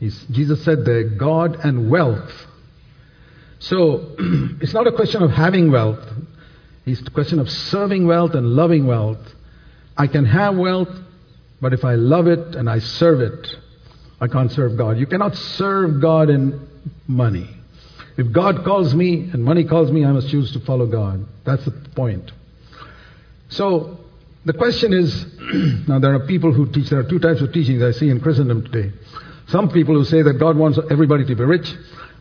[0.00, 2.46] He's, Jesus said there, God and wealth.
[3.62, 4.08] So
[4.60, 6.00] it's not a question of having wealth.
[6.84, 9.20] It's a question of serving wealth and loving wealth.
[9.96, 10.88] I can have wealth,
[11.60, 13.56] but if I love it and I serve it,
[14.20, 14.98] I can't serve God.
[14.98, 16.68] You cannot serve God in
[17.06, 17.48] money.
[18.16, 21.24] If God calls me and money calls me, I must choose to follow God.
[21.44, 22.32] That's the point.
[23.48, 23.98] So
[24.44, 25.24] the question is
[25.88, 28.18] now there are people who teach, there are two types of teachings I see in
[28.18, 28.92] Christendom today.
[29.46, 31.72] Some people who say that God wants everybody to be rich,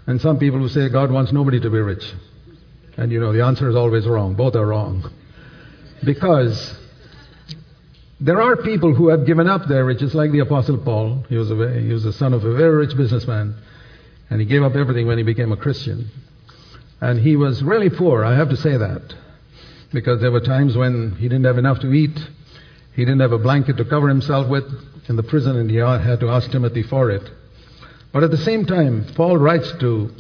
[0.08, 2.04] and some people who say God wants nobody to be rich.
[2.98, 4.36] And you know, the answer is always wrong.
[4.36, 5.10] Both are wrong.
[6.04, 6.76] Because
[8.20, 11.24] there are people who have given up their riches, like the Apostle Paul.
[11.30, 13.56] He was, a, he was the son of a very rich businessman,
[14.30, 16.10] and he gave up everything when he became a Christian.
[17.00, 19.16] And he was really poor, I have to say that,
[19.92, 22.20] because there were times when he didn't have enough to eat,
[22.96, 24.66] he didn't have a blanket to cover himself with
[25.10, 27.28] in the prison, and he had to ask Timothy for it.
[28.14, 30.12] But at the same time, Paul writes to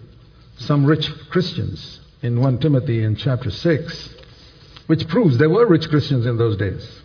[0.57, 4.15] some rich Christians in 1 Timothy in chapter 6,
[4.87, 7.01] which proves there were rich Christians in those days.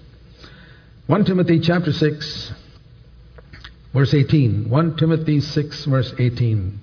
[1.06, 2.52] 1 Timothy chapter 6,
[3.92, 4.68] verse 18.
[4.68, 6.80] 1 Timothy 6, verse 18.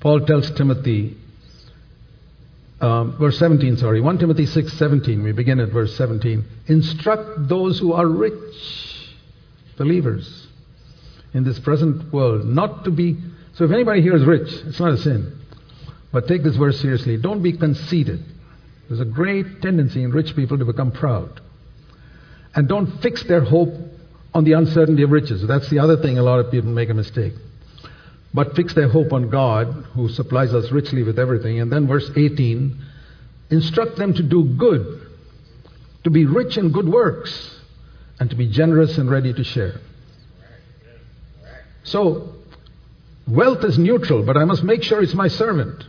[0.00, 1.16] Paul tells Timothy,
[2.80, 5.22] um, verse 17, sorry, 1 Timothy 6, 17.
[5.22, 6.44] We begin at verse 17.
[6.68, 8.54] Instruct those who are rich,
[9.76, 10.43] believers,
[11.34, 13.18] in this present world, not to be.
[13.54, 15.40] So if anybody here is rich, it's not a sin.
[16.12, 17.16] But take this verse seriously.
[17.16, 18.24] Don't be conceited.
[18.88, 21.40] There's a great tendency in rich people to become proud.
[22.54, 23.74] And don't fix their hope
[24.32, 25.46] on the uncertainty of riches.
[25.46, 27.34] That's the other thing a lot of people make a mistake.
[28.32, 31.60] But fix their hope on God, who supplies us richly with everything.
[31.60, 32.80] And then verse 18
[33.50, 35.06] instruct them to do good,
[36.04, 37.60] to be rich in good works,
[38.18, 39.80] and to be generous and ready to share.
[41.84, 42.34] So,
[43.28, 45.84] wealth is neutral, but I must make sure it's my servant.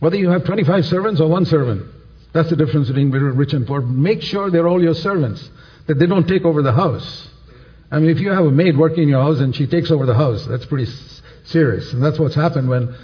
[0.00, 1.86] Whether you have 25 servants or one servant,
[2.32, 3.80] that's the difference between rich and poor.
[3.80, 5.48] Make sure they're all your servants,
[5.86, 7.28] that they don't take over the house.
[7.90, 10.06] I mean, if you have a maid working in your house and she takes over
[10.06, 10.90] the house, that's pretty
[11.44, 11.92] serious.
[11.92, 12.94] And that's what's happened when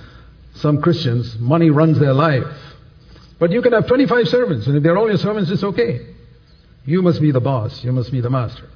[0.56, 2.44] some Christians, money runs their life.
[3.38, 6.06] But you can have 25 servants, and if they're all your servants, it's okay.
[6.84, 8.68] You must be the boss, you must be the master.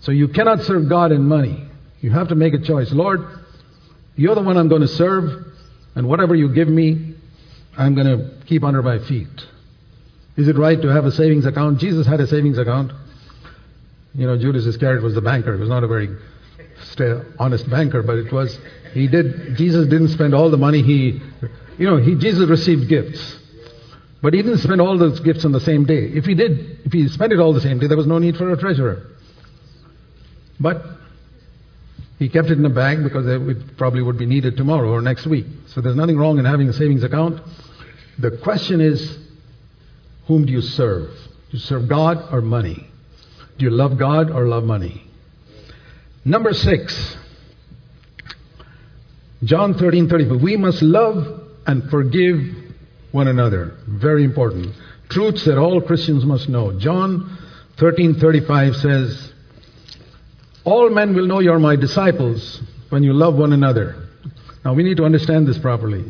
[0.00, 1.68] So you cannot serve God in money.
[2.02, 2.92] You have to make a choice.
[2.92, 3.20] Lord,
[4.16, 5.46] you're the one I'm going to serve,
[5.94, 7.14] and whatever you give me,
[7.78, 9.28] I'm going to keep under my feet.
[10.36, 11.78] Is it right to have a savings account?
[11.78, 12.92] Jesus had a savings account.
[14.14, 15.54] You know, Judas Iscariot was the banker.
[15.54, 16.10] He was not a very
[17.38, 18.58] honest banker, but it was,
[18.92, 21.22] he did, Jesus didn't spend all the money he,
[21.78, 23.38] you know, he, Jesus received gifts.
[24.20, 26.06] But he didn't spend all those gifts on the same day.
[26.06, 28.36] If he did, if he spent it all the same day, there was no need
[28.36, 29.06] for a treasurer.
[30.60, 30.84] But
[32.18, 35.26] he kept it in a bag because it probably would be needed tomorrow or next
[35.26, 35.46] week.
[35.68, 37.40] So there's nothing wrong in having a savings account.
[38.18, 39.18] The question is,
[40.26, 41.10] whom do you serve?
[41.10, 42.86] Do you serve God or money?
[43.58, 45.04] Do you love God or love money?
[46.24, 47.16] Number six,
[49.44, 50.36] John 13 34.
[50.38, 52.40] We must love and forgive
[53.10, 53.76] one another.
[53.86, 54.74] Very important.
[55.08, 56.78] Truths that all Christians must know.
[56.78, 57.38] John
[57.78, 59.31] 13 35 says,
[60.64, 63.96] All men will know you're my disciples when you love one another.
[64.64, 66.04] Now we need to understand this properly.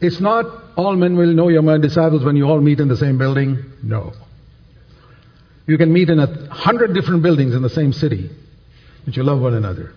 [0.00, 0.46] It's not
[0.76, 3.64] all men will know you're my disciples when you all meet in the same building.
[3.82, 4.12] No.
[5.66, 8.30] You can meet in a hundred different buildings in the same city,
[9.04, 9.92] but you love one another.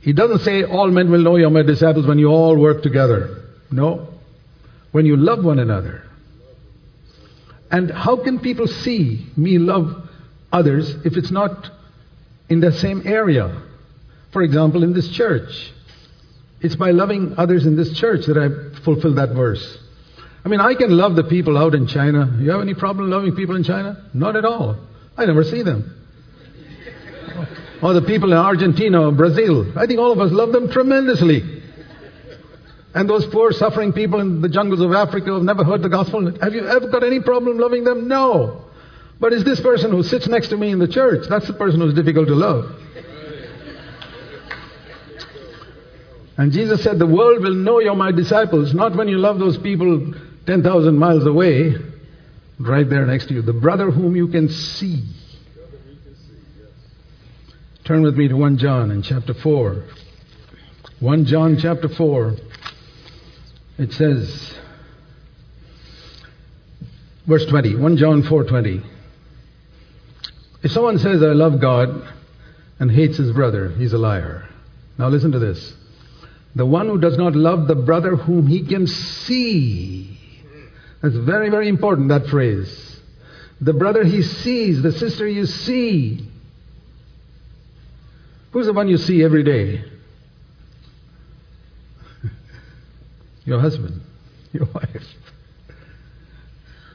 [0.00, 3.44] He doesn't say all men will know you're my disciples when you all work together.
[3.70, 4.08] No.
[4.92, 6.02] When you love one another.
[7.70, 10.08] And how can people see me love
[10.52, 11.70] others if it's not
[12.50, 13.62] in the same area?
[14.32, 15.72] For example, in this church.
[16.60, 19.78] It's by loving others in this church that I fulfill that verse.
[20.44, 22.36] I mean, I can love the people out in China.
[22.38, 24.08] You have any problem loving people in China?
[24.12, 24.76] Not at all.
[25.16, 25.96] I never see them.
[27.82, 29.78] Or the people in Argentina or Brazil.
[29.78, 31.62] I think all of us love them tremendously.
[32.94, 35.88] And those poor suffering people in the jungles of Africa who have never heard the
[35.88, 38.08] gospel, have you ever got any problem loving them?
[38.08, 38.64] No.
[39.20, 41.80] But it's this person who sits next to me in the church, that's the person
[41.80, 42.74] who's difficult to love.
[46.38, 49.58] And Jesus said, The world will know you're my disciples, not when you love those
[49.58, 50.14] people
[50.46, 51.74] 10,000 miles away,
[52.58, 53.42] right there next to you.
[53.42, 55.04] The brother whom you can see.
[57.84, 59.84] Turn with me to 1 John in chapter 4.
[61.00, 62.36] 1 John chapter 4.
[63.78, 64.54] It says,
[67.26, 68.99] verse 20, 1 John 4:20.
[70.62, 72.06] If someone says I love God
[72.78, 74.48] and hates his brother, he's a liar.
[74.98, 75.74] Now listen to this.
[76.54, 80.18] The one who does not love the brother whom he can see.
[81.02, 83.00] That's very, very important, that phrase.
[83.60, 86.26] The brother he sees, the sister you see.
[88.52, 89.84] Who's the one you see every day?
[93.44, 94.00] Your husband,
[94.52, 95.06] your wife.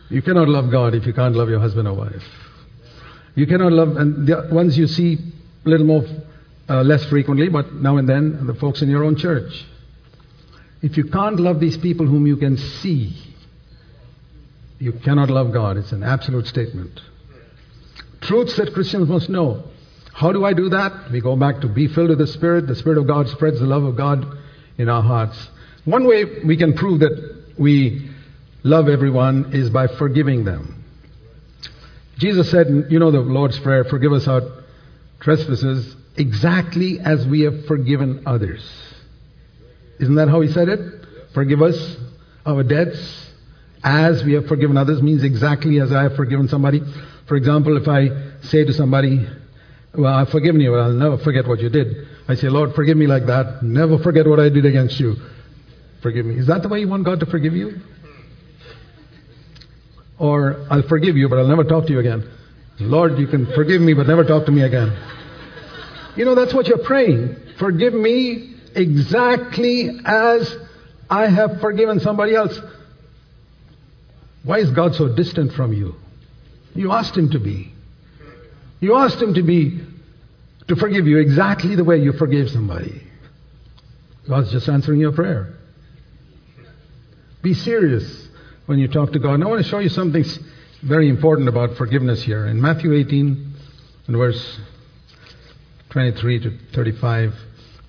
[0.10, 2.24] You cannot love God if you can't love your husband or wife.
[3.36, 5.18] You cannot love, and the ones you see
[5.66, 6.06] a little more,
[6.70, 9.66] uh, less frequently, but now and then, the folks in your own church.
[10.82, 13.14] If you can't love these people whom you can see,
[14.80, 15.78] you cannot love God.
[15.78, 17.00] It's an absolute statement.
[18.22, 19.64] Truths that Christians must know.
[20.14, 21.12] How do I do that?
[21.12, 22.68] We go back to be filled with the Spirit.
[22.68, 24.26] The Spirit of God spreads the love of God
[24.78, 25.50] in our hearts.
[25.84, 28.10] One way we can prove that we
[28.64, 30.85] love everyone is by forgiving them.
[32.18, 34.42] Jesus said, you know the Lord's Prayer, forgive us our
[35.20, 38.64] trespasses exactly as we have forgiven others.
[40.00, 41.06] Isn't that how he said it?
[41.34, 41.98] Forgive us
[42.46, 43.32] our debts
[43.84, 46.82] as we have forgiven others means exactly as I have forgiven somebody.
[47.28, 48.10] For example, if I
[48.42, 49.28] say to somebody,
[49.94, 52.08] Well, I've forgiven you, but I'll never forget what you did.
[52.28, 53.64] I say, Lord, forgive me like that.
[53.64, 55.16] Never forget what I did against you.
[56.02, 56.38] Forgive me.
[56.38, 57.80] Is that the way you want God to forgive you?
[60.18, 62.30] Or, I'll forgive you, but I'll never talk to you again.
[62.80, 64.96] Lord, you can forgive me, but never talk to me again.
[66.16, 67.36] You know, that's what you're praying.
[67.58, 70.56] Forgive me exactly as
[71.10, 72.60] I have forgiven somebody else.
[74.44, 75.96] Why is God so distant from you?
[76.74, 77.74] You asked Him to be.
[78.80, 79.82] You asked Him to be,
[80.68, 83.02] to forgive you exactly the way you forgave somebody.
[84.28, 85.54] God's just answering your prayer.
[87.42, 88.25] Be serious
[88.66, 89.36] when you talk to God.
[89.36, 90.24] And I want to show you something
[90.84, 92.48] very important about forgiveness here.
[92.48, 93.54] In Matthew 18,
[94.08, 94.60] in verse
[95.90, 97.34] 23 to 35,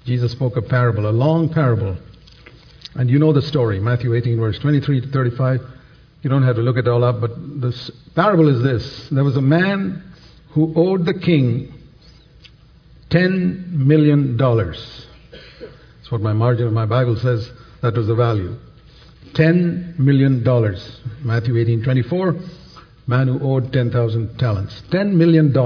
[0.05, 1.97] Jesus spoke a parable, a long parable.
[2.95, 5.61] And you know the story, Matthew 18, verse 23 to 35.
[6.23, 9.09] You don't have to look it all up, but the parable is this.
[9.11, 10.03] There was a man
[10.51, 11.73] who owed the king
[13.11, 14.37] $10 million.
[14.37, 15.07] That's
[16.11, 17.51] what my margin of my Bible says
[17.83, 18.57] that was the value.
[19.37, 20.43] $10 million.
[21.23, 22.37] Matthew 18 24.
[23.07, 24.83] Man who owed 10,000 talents.
[24.91, 25.57] $10 million.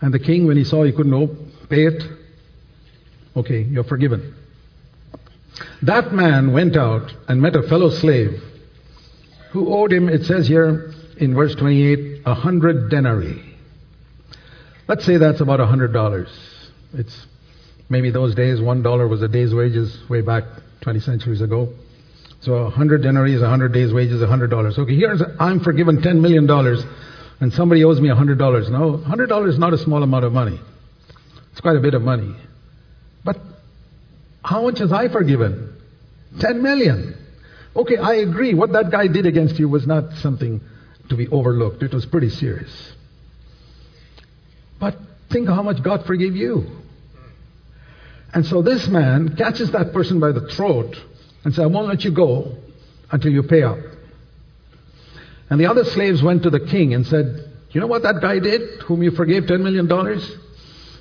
[0.00, 2.02] And the king, when he saw he couldn't pay it,
[3.36, 4.34] okay, you're forgiven.
[5.82, 8.42] That man went out and met a fellow slave
[9.52, 13.54] who owed him, it says here in verse 28, a hundred denarii.
[14.88, 16.28] Let's say that's about a hundred dollars.
[16.92, 17.26] It's
[17.88, 20.44] maybe those days, one dollar was a day's wages way back
[20.82, 21.72] 20 centuries ago.
[22.40, 24.78] So a hundred denarii is a hundred days' wages, a hundred dollars.
[24.78, 26.48] Okay, here's, I'm forgiven $10 million
[27.40, 28.68] and somebody owes me a hundred dollars.
[28.68, 30.60] Now, a hundred dollars is not a small amount of money.
[31.52, 32.34] It's quite a bit of money.
[33.24, 33.38] But
[34.44, 35.74] how much has I forgiven?
[36.40, 37.16] 10 million.
[37.74, 38.54] Okay, I agree.
[38.54, 40.60] What that guy did against you was not something
[41.08, 42.92] to be overlooked, it was pretty serious.
[44.80, 44.96] But
[45.30, 46.66] think how much God forgave you.
[48.34, 50.96] And so this man catches that person by the throat
[51.44, 52.56] and says, I won't let you go
[53.10, 53.78] until you pay up.
[55.48, 58.40] And the other slaves went to the king and said, You know what that guy
[58.40, 59.88] did, whom you forgave $10 million?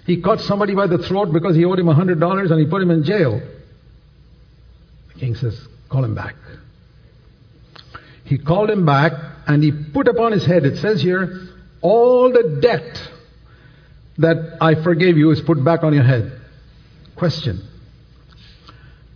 [0.06, 2.92] He caught somebody by the throat because he owed him $100 and he put him
[2.92, 3.42] in jail.
[5.14, 5.60] The king says,
[5.90, 6.36] Call him back.
[8.26, 9.14] He called him back
[9.48, 11.50] and he put upon his head, it says here,
[11.82, 13.02] all the debt
[14.18, 16.40] that I forgave you is put back on your head.
[17.16, 17.68] Question.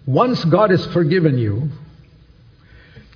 [0.06, 1.70] Once God has forgiven you,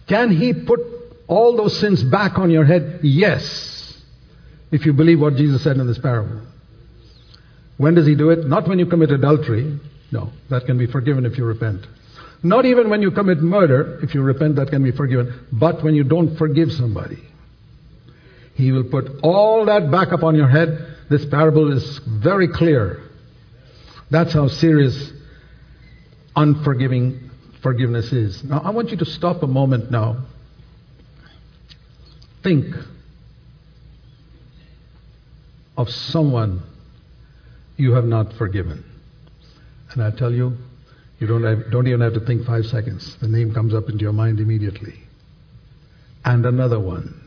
[0.08, 0.80] can he put
[1.28, 3.00] all those sins back on your head?
[3.04, 4.02] Yes.
[4.72, 6.42] If you believe what Jesus said in this parable.
[7.78, 8.46] When does he do it?
[8.48, 9.80] Not when you commit adultery.
[10.12, 11.88] No, that can be forgiven if you repent.
[12.44, 15.48] Not even when you commit murder, if you repent, that can be forgiven.
[15.52, 17.20] But when you don't forgive somebody,
[18.56, 20.98] he will put all that back up on your head.
[21.10, 23.02] This parable is very clear.
[24.12, 25.14] That's how serious
[26.36, 27.32] unforgiving
[27.64, 28.44] forgiveness is.
[28.44, 30.26] Now, I want you to stop a moment now.
[32.44, 32.76] Think
[35.78, 36.62] of someone
[37.78, 38.84] you have not forgiven.
[39.92, 40.58] And I tell you,
[41.20, 43.16] you don't, have, don't even have to think five seconds.
[43.22, 44.96] The name comes up into your mind immediately.
[46.26, 47.20] And another one.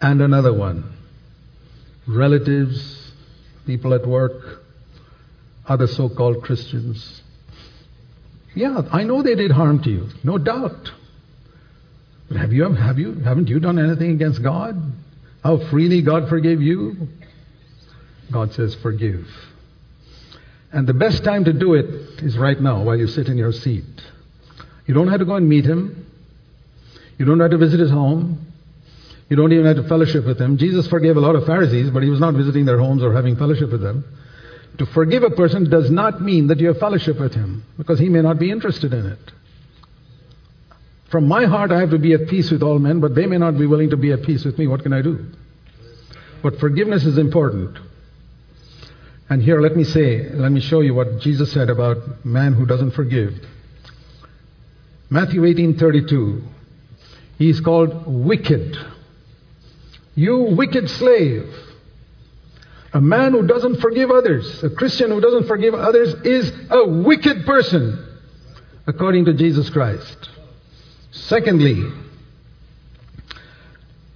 [0.00, 0.92] And another one.
[2.08, 3.12] Relatives,
[3.66, 4.59] people at work,
[5.70, 7.22] other so called Christians.
[8.54, 10.90] Yeah, I know they did harm to you, no doubt.
[12.28, 14.74] But have you, have you, haven't you done anything against God?
[15.44, 17.08] How freely God forgave you?
[18.32, 19.26] God says, forgive.
[20.72, 23.52] And the best time to do it is right now while you sit in your
[23.52, 23.84] seat.
[24.86, 26.06] You don't have to go and meet him.
[27.16, 28.46] You don't have to visit his home.
[29.28, 30.58] You don't even have to fellowship with him.
[30.58, 33.36] Jesus forgave a lot of Pharisees, but he was not visiting their homes or having
[33.36, 34.04] fellowship with them.
[34.78, 38.08] To forgive a person does not mean that you have fellowship with him, because he
[38.08, 39.32] may not be interested in it.
[41.10, 43.36] From my heart, I have to be at peace with all men, but they may
[43.36, 44.66] not be willing to be at peace with me.
[44.68, 45.26] What can I do?
[46.42, 47.76] But forgiveness is important.
[49.28, 52.64] And here, let me say, let me show you what Jesus said about man who
[52.64, 53.34] doesn't forgive.
[55.10, 56.42] Matthew 18:32.
[57.38, 58.76] He is called wicked.
[60.14, 61.52] You wicked slave.
[62.92, 67.46] A man who doesn't forgive others, a Christian who doesn't forgive others, is a wicked
[67.46, 68.04] person,
[68.86, 70.28] according to Jesus Christ.
[71.12, 71.84] Secondly,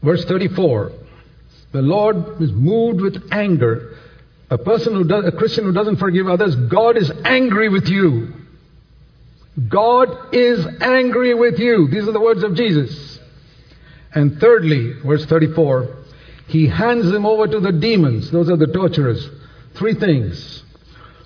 [0.02, 0.92] verse 34
[1.74, 3.96] the Lord is moved with anger.
[4.48, 8.32] A person who does, a Christian who doesn't forgive others, God is angry with you.
[9.68, 11.88] God is angry with you.
[11.88, 13.18] These are the words of Jesus.
[14.14, 16.03] And thirdly, verse 34,
[16.46, 18.30] he hands them over to the demons.
[18.30, 19.28] Those are the torturers.
[19.74, 20.62] Three things.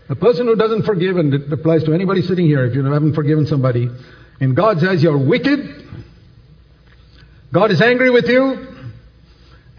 [0.08, 3.14] A person who doesn't forgive, and it applies to anybody sitting here if you haven't
[3.14, 3.90] forgiven somebody,
[4.40, 5.84] in God's eyes you're wicked.
[7.52, 8.66] God is angry with you.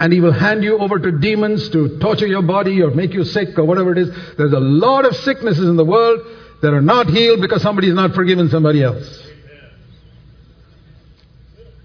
[0.02, 3.26] And he will hand you over to demons to torture your body or make you
[3.26, 4.10] sick or whatever it is.
[4.38, 6.22] There's a lot of sicknesses in the world
[6.62, 9.28] that are not healed because somebody has not forgiven somebody else.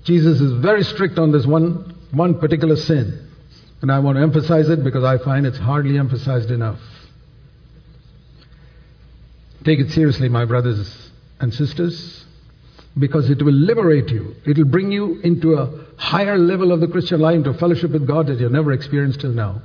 [0.04, 3.23] Jesus is very strict on this one, one particular sin.
[3.84, 6.80] And I want to emphasize it because I find it's hardly emphasized enough.
[9.62, 12.24] Take it seriously, my brothers and sisters,
[12.98, 14.36] because it will liberate you.
[14.46, 18.06] It will bring you into a higher level of the Christian life, into fellowship with
[18.06, 19.60] God that you've never experienced till now.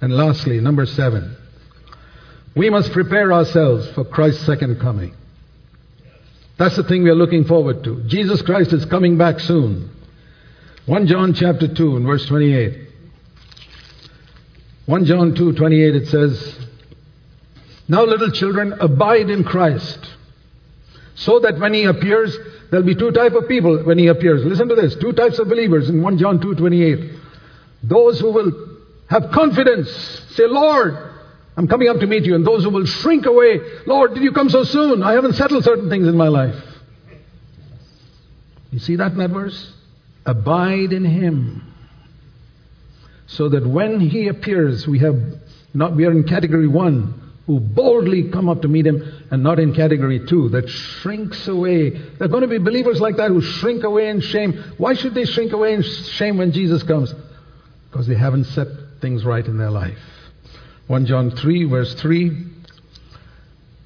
[0.00, 1.36] And lastly, number seven,
[2.54, 5.16] we must prepare ourselves for Christ's second coming.
[6.58, 8.04] That's the thing we are looking forward to.
[8.04, 9.90] Jesus Christ is coming back soon.
[10.86, 12.83] 1 John chapter 2 and verse 28.
[14.86, 16.58] 1 John 2:28 it says,
[17.88, 19.98] Now little children, abide in Christ,
[21.14, 22.36] so that when he appears,
[22.70, 24.44] there'll be two type of people when he appears.
[24.44, 27.18] Listen to this, two types of believers in 1 John 2:28.
[27.82, 28.52] Those who will
[29.08, 29.90] have confidence,
[30.34, 30.96] say, Lord,
[31.56, 34.32] I'm coming up to meet you, and those who will shrink away, Lord, did you
[34.32, 35.02] come so soon?
[35.02, 36.56] I haven't settled certain things in my life.
[38.70, 39.72] You see that in that verse?
[40.26, 41.73] Abide in him
[43.26, 45.20] so that when he appears, we have
[45.72, 49.58] not, we are in category one, who boldly come up to meet him, and not
[49.58, 51.90] in category two, that shrinks away.
[51.90, 54.52] There are going to be believers like that who shrink away in shame.
[54.78, 57.12] Why should they shrink away in shame when Jesus comes?
[57.90, 58.68] Because they haven't set
[59.00, 59.98] things right in their life.
[60.86, 62.50] 1 John 3, verse 3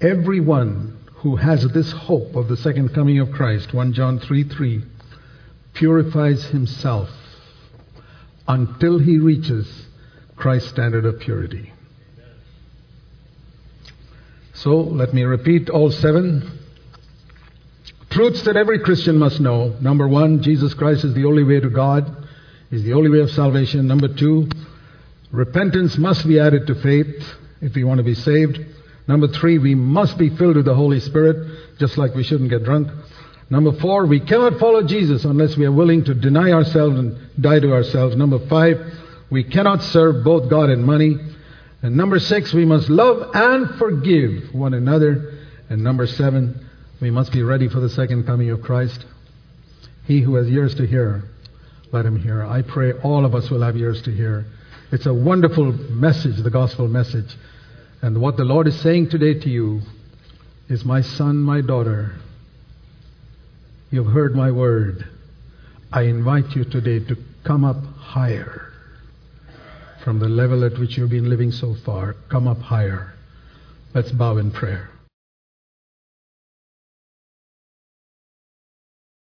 [0.01, 4.85] Everyone who has this hope of the second coming of Christ, 1 John 3 3,
[5.75, 7.11] purifies himself
[8.49, 9.87] until he reaches
[10.37, 11.73] Christ's standard of purity.
[14.55, 16.59] So let me repeat all seven
[18.11, 19.77] truths that every Christian must know.
[19.81, 22.27] Number one, Jesus Christ is the only way to God,
[22.71, 23.87] is the only way of salvation.
[23.87, 24.49] Number two,
[25.31, 27.25] repentance must be added to faith
[27.61, 28.59] if we want to be saved.
[29.07, 32.65] Number three, we must be filled with the Holy Spirit, just like we shouldn't get
[32.65, 32.89] drunk.
[33.51, 37.61] Number four, we cannot follow Jesus unless we are willing to deny ourselves and die
[37.61, 38.15] to ourselves.
[38.15, 38.77] Number five,
[39.31, 41.17] we cannot serve both God and money.
[41.81, 45.39] And number six, we must love and forgive one another.
[45.71, 46.69] And number seven,
[47.01, 49.07] we must be ready for the second coming of Christ.
[50.05, 51.25] He who has ears to hear,
[51.93, 52.45] let him hear.
[52.45, 54.47] I pray all of us will have ears to hear.
[54.91, 57.37] It's a wonderful message, the gospel message.
[58.03, 59.81] And what the Lord is saying today to you
[60.69, 62.15] is, My son, my daughter,
[63.91, 65.09] You've heard my word.
[65.91, 68.71] I invite you today to come up higher
[70.05, 72.15] from the level at which you've been living so far.
[72.31, 73.15] Come up higher.
[73.95, 74.91] Let's bow in prayer.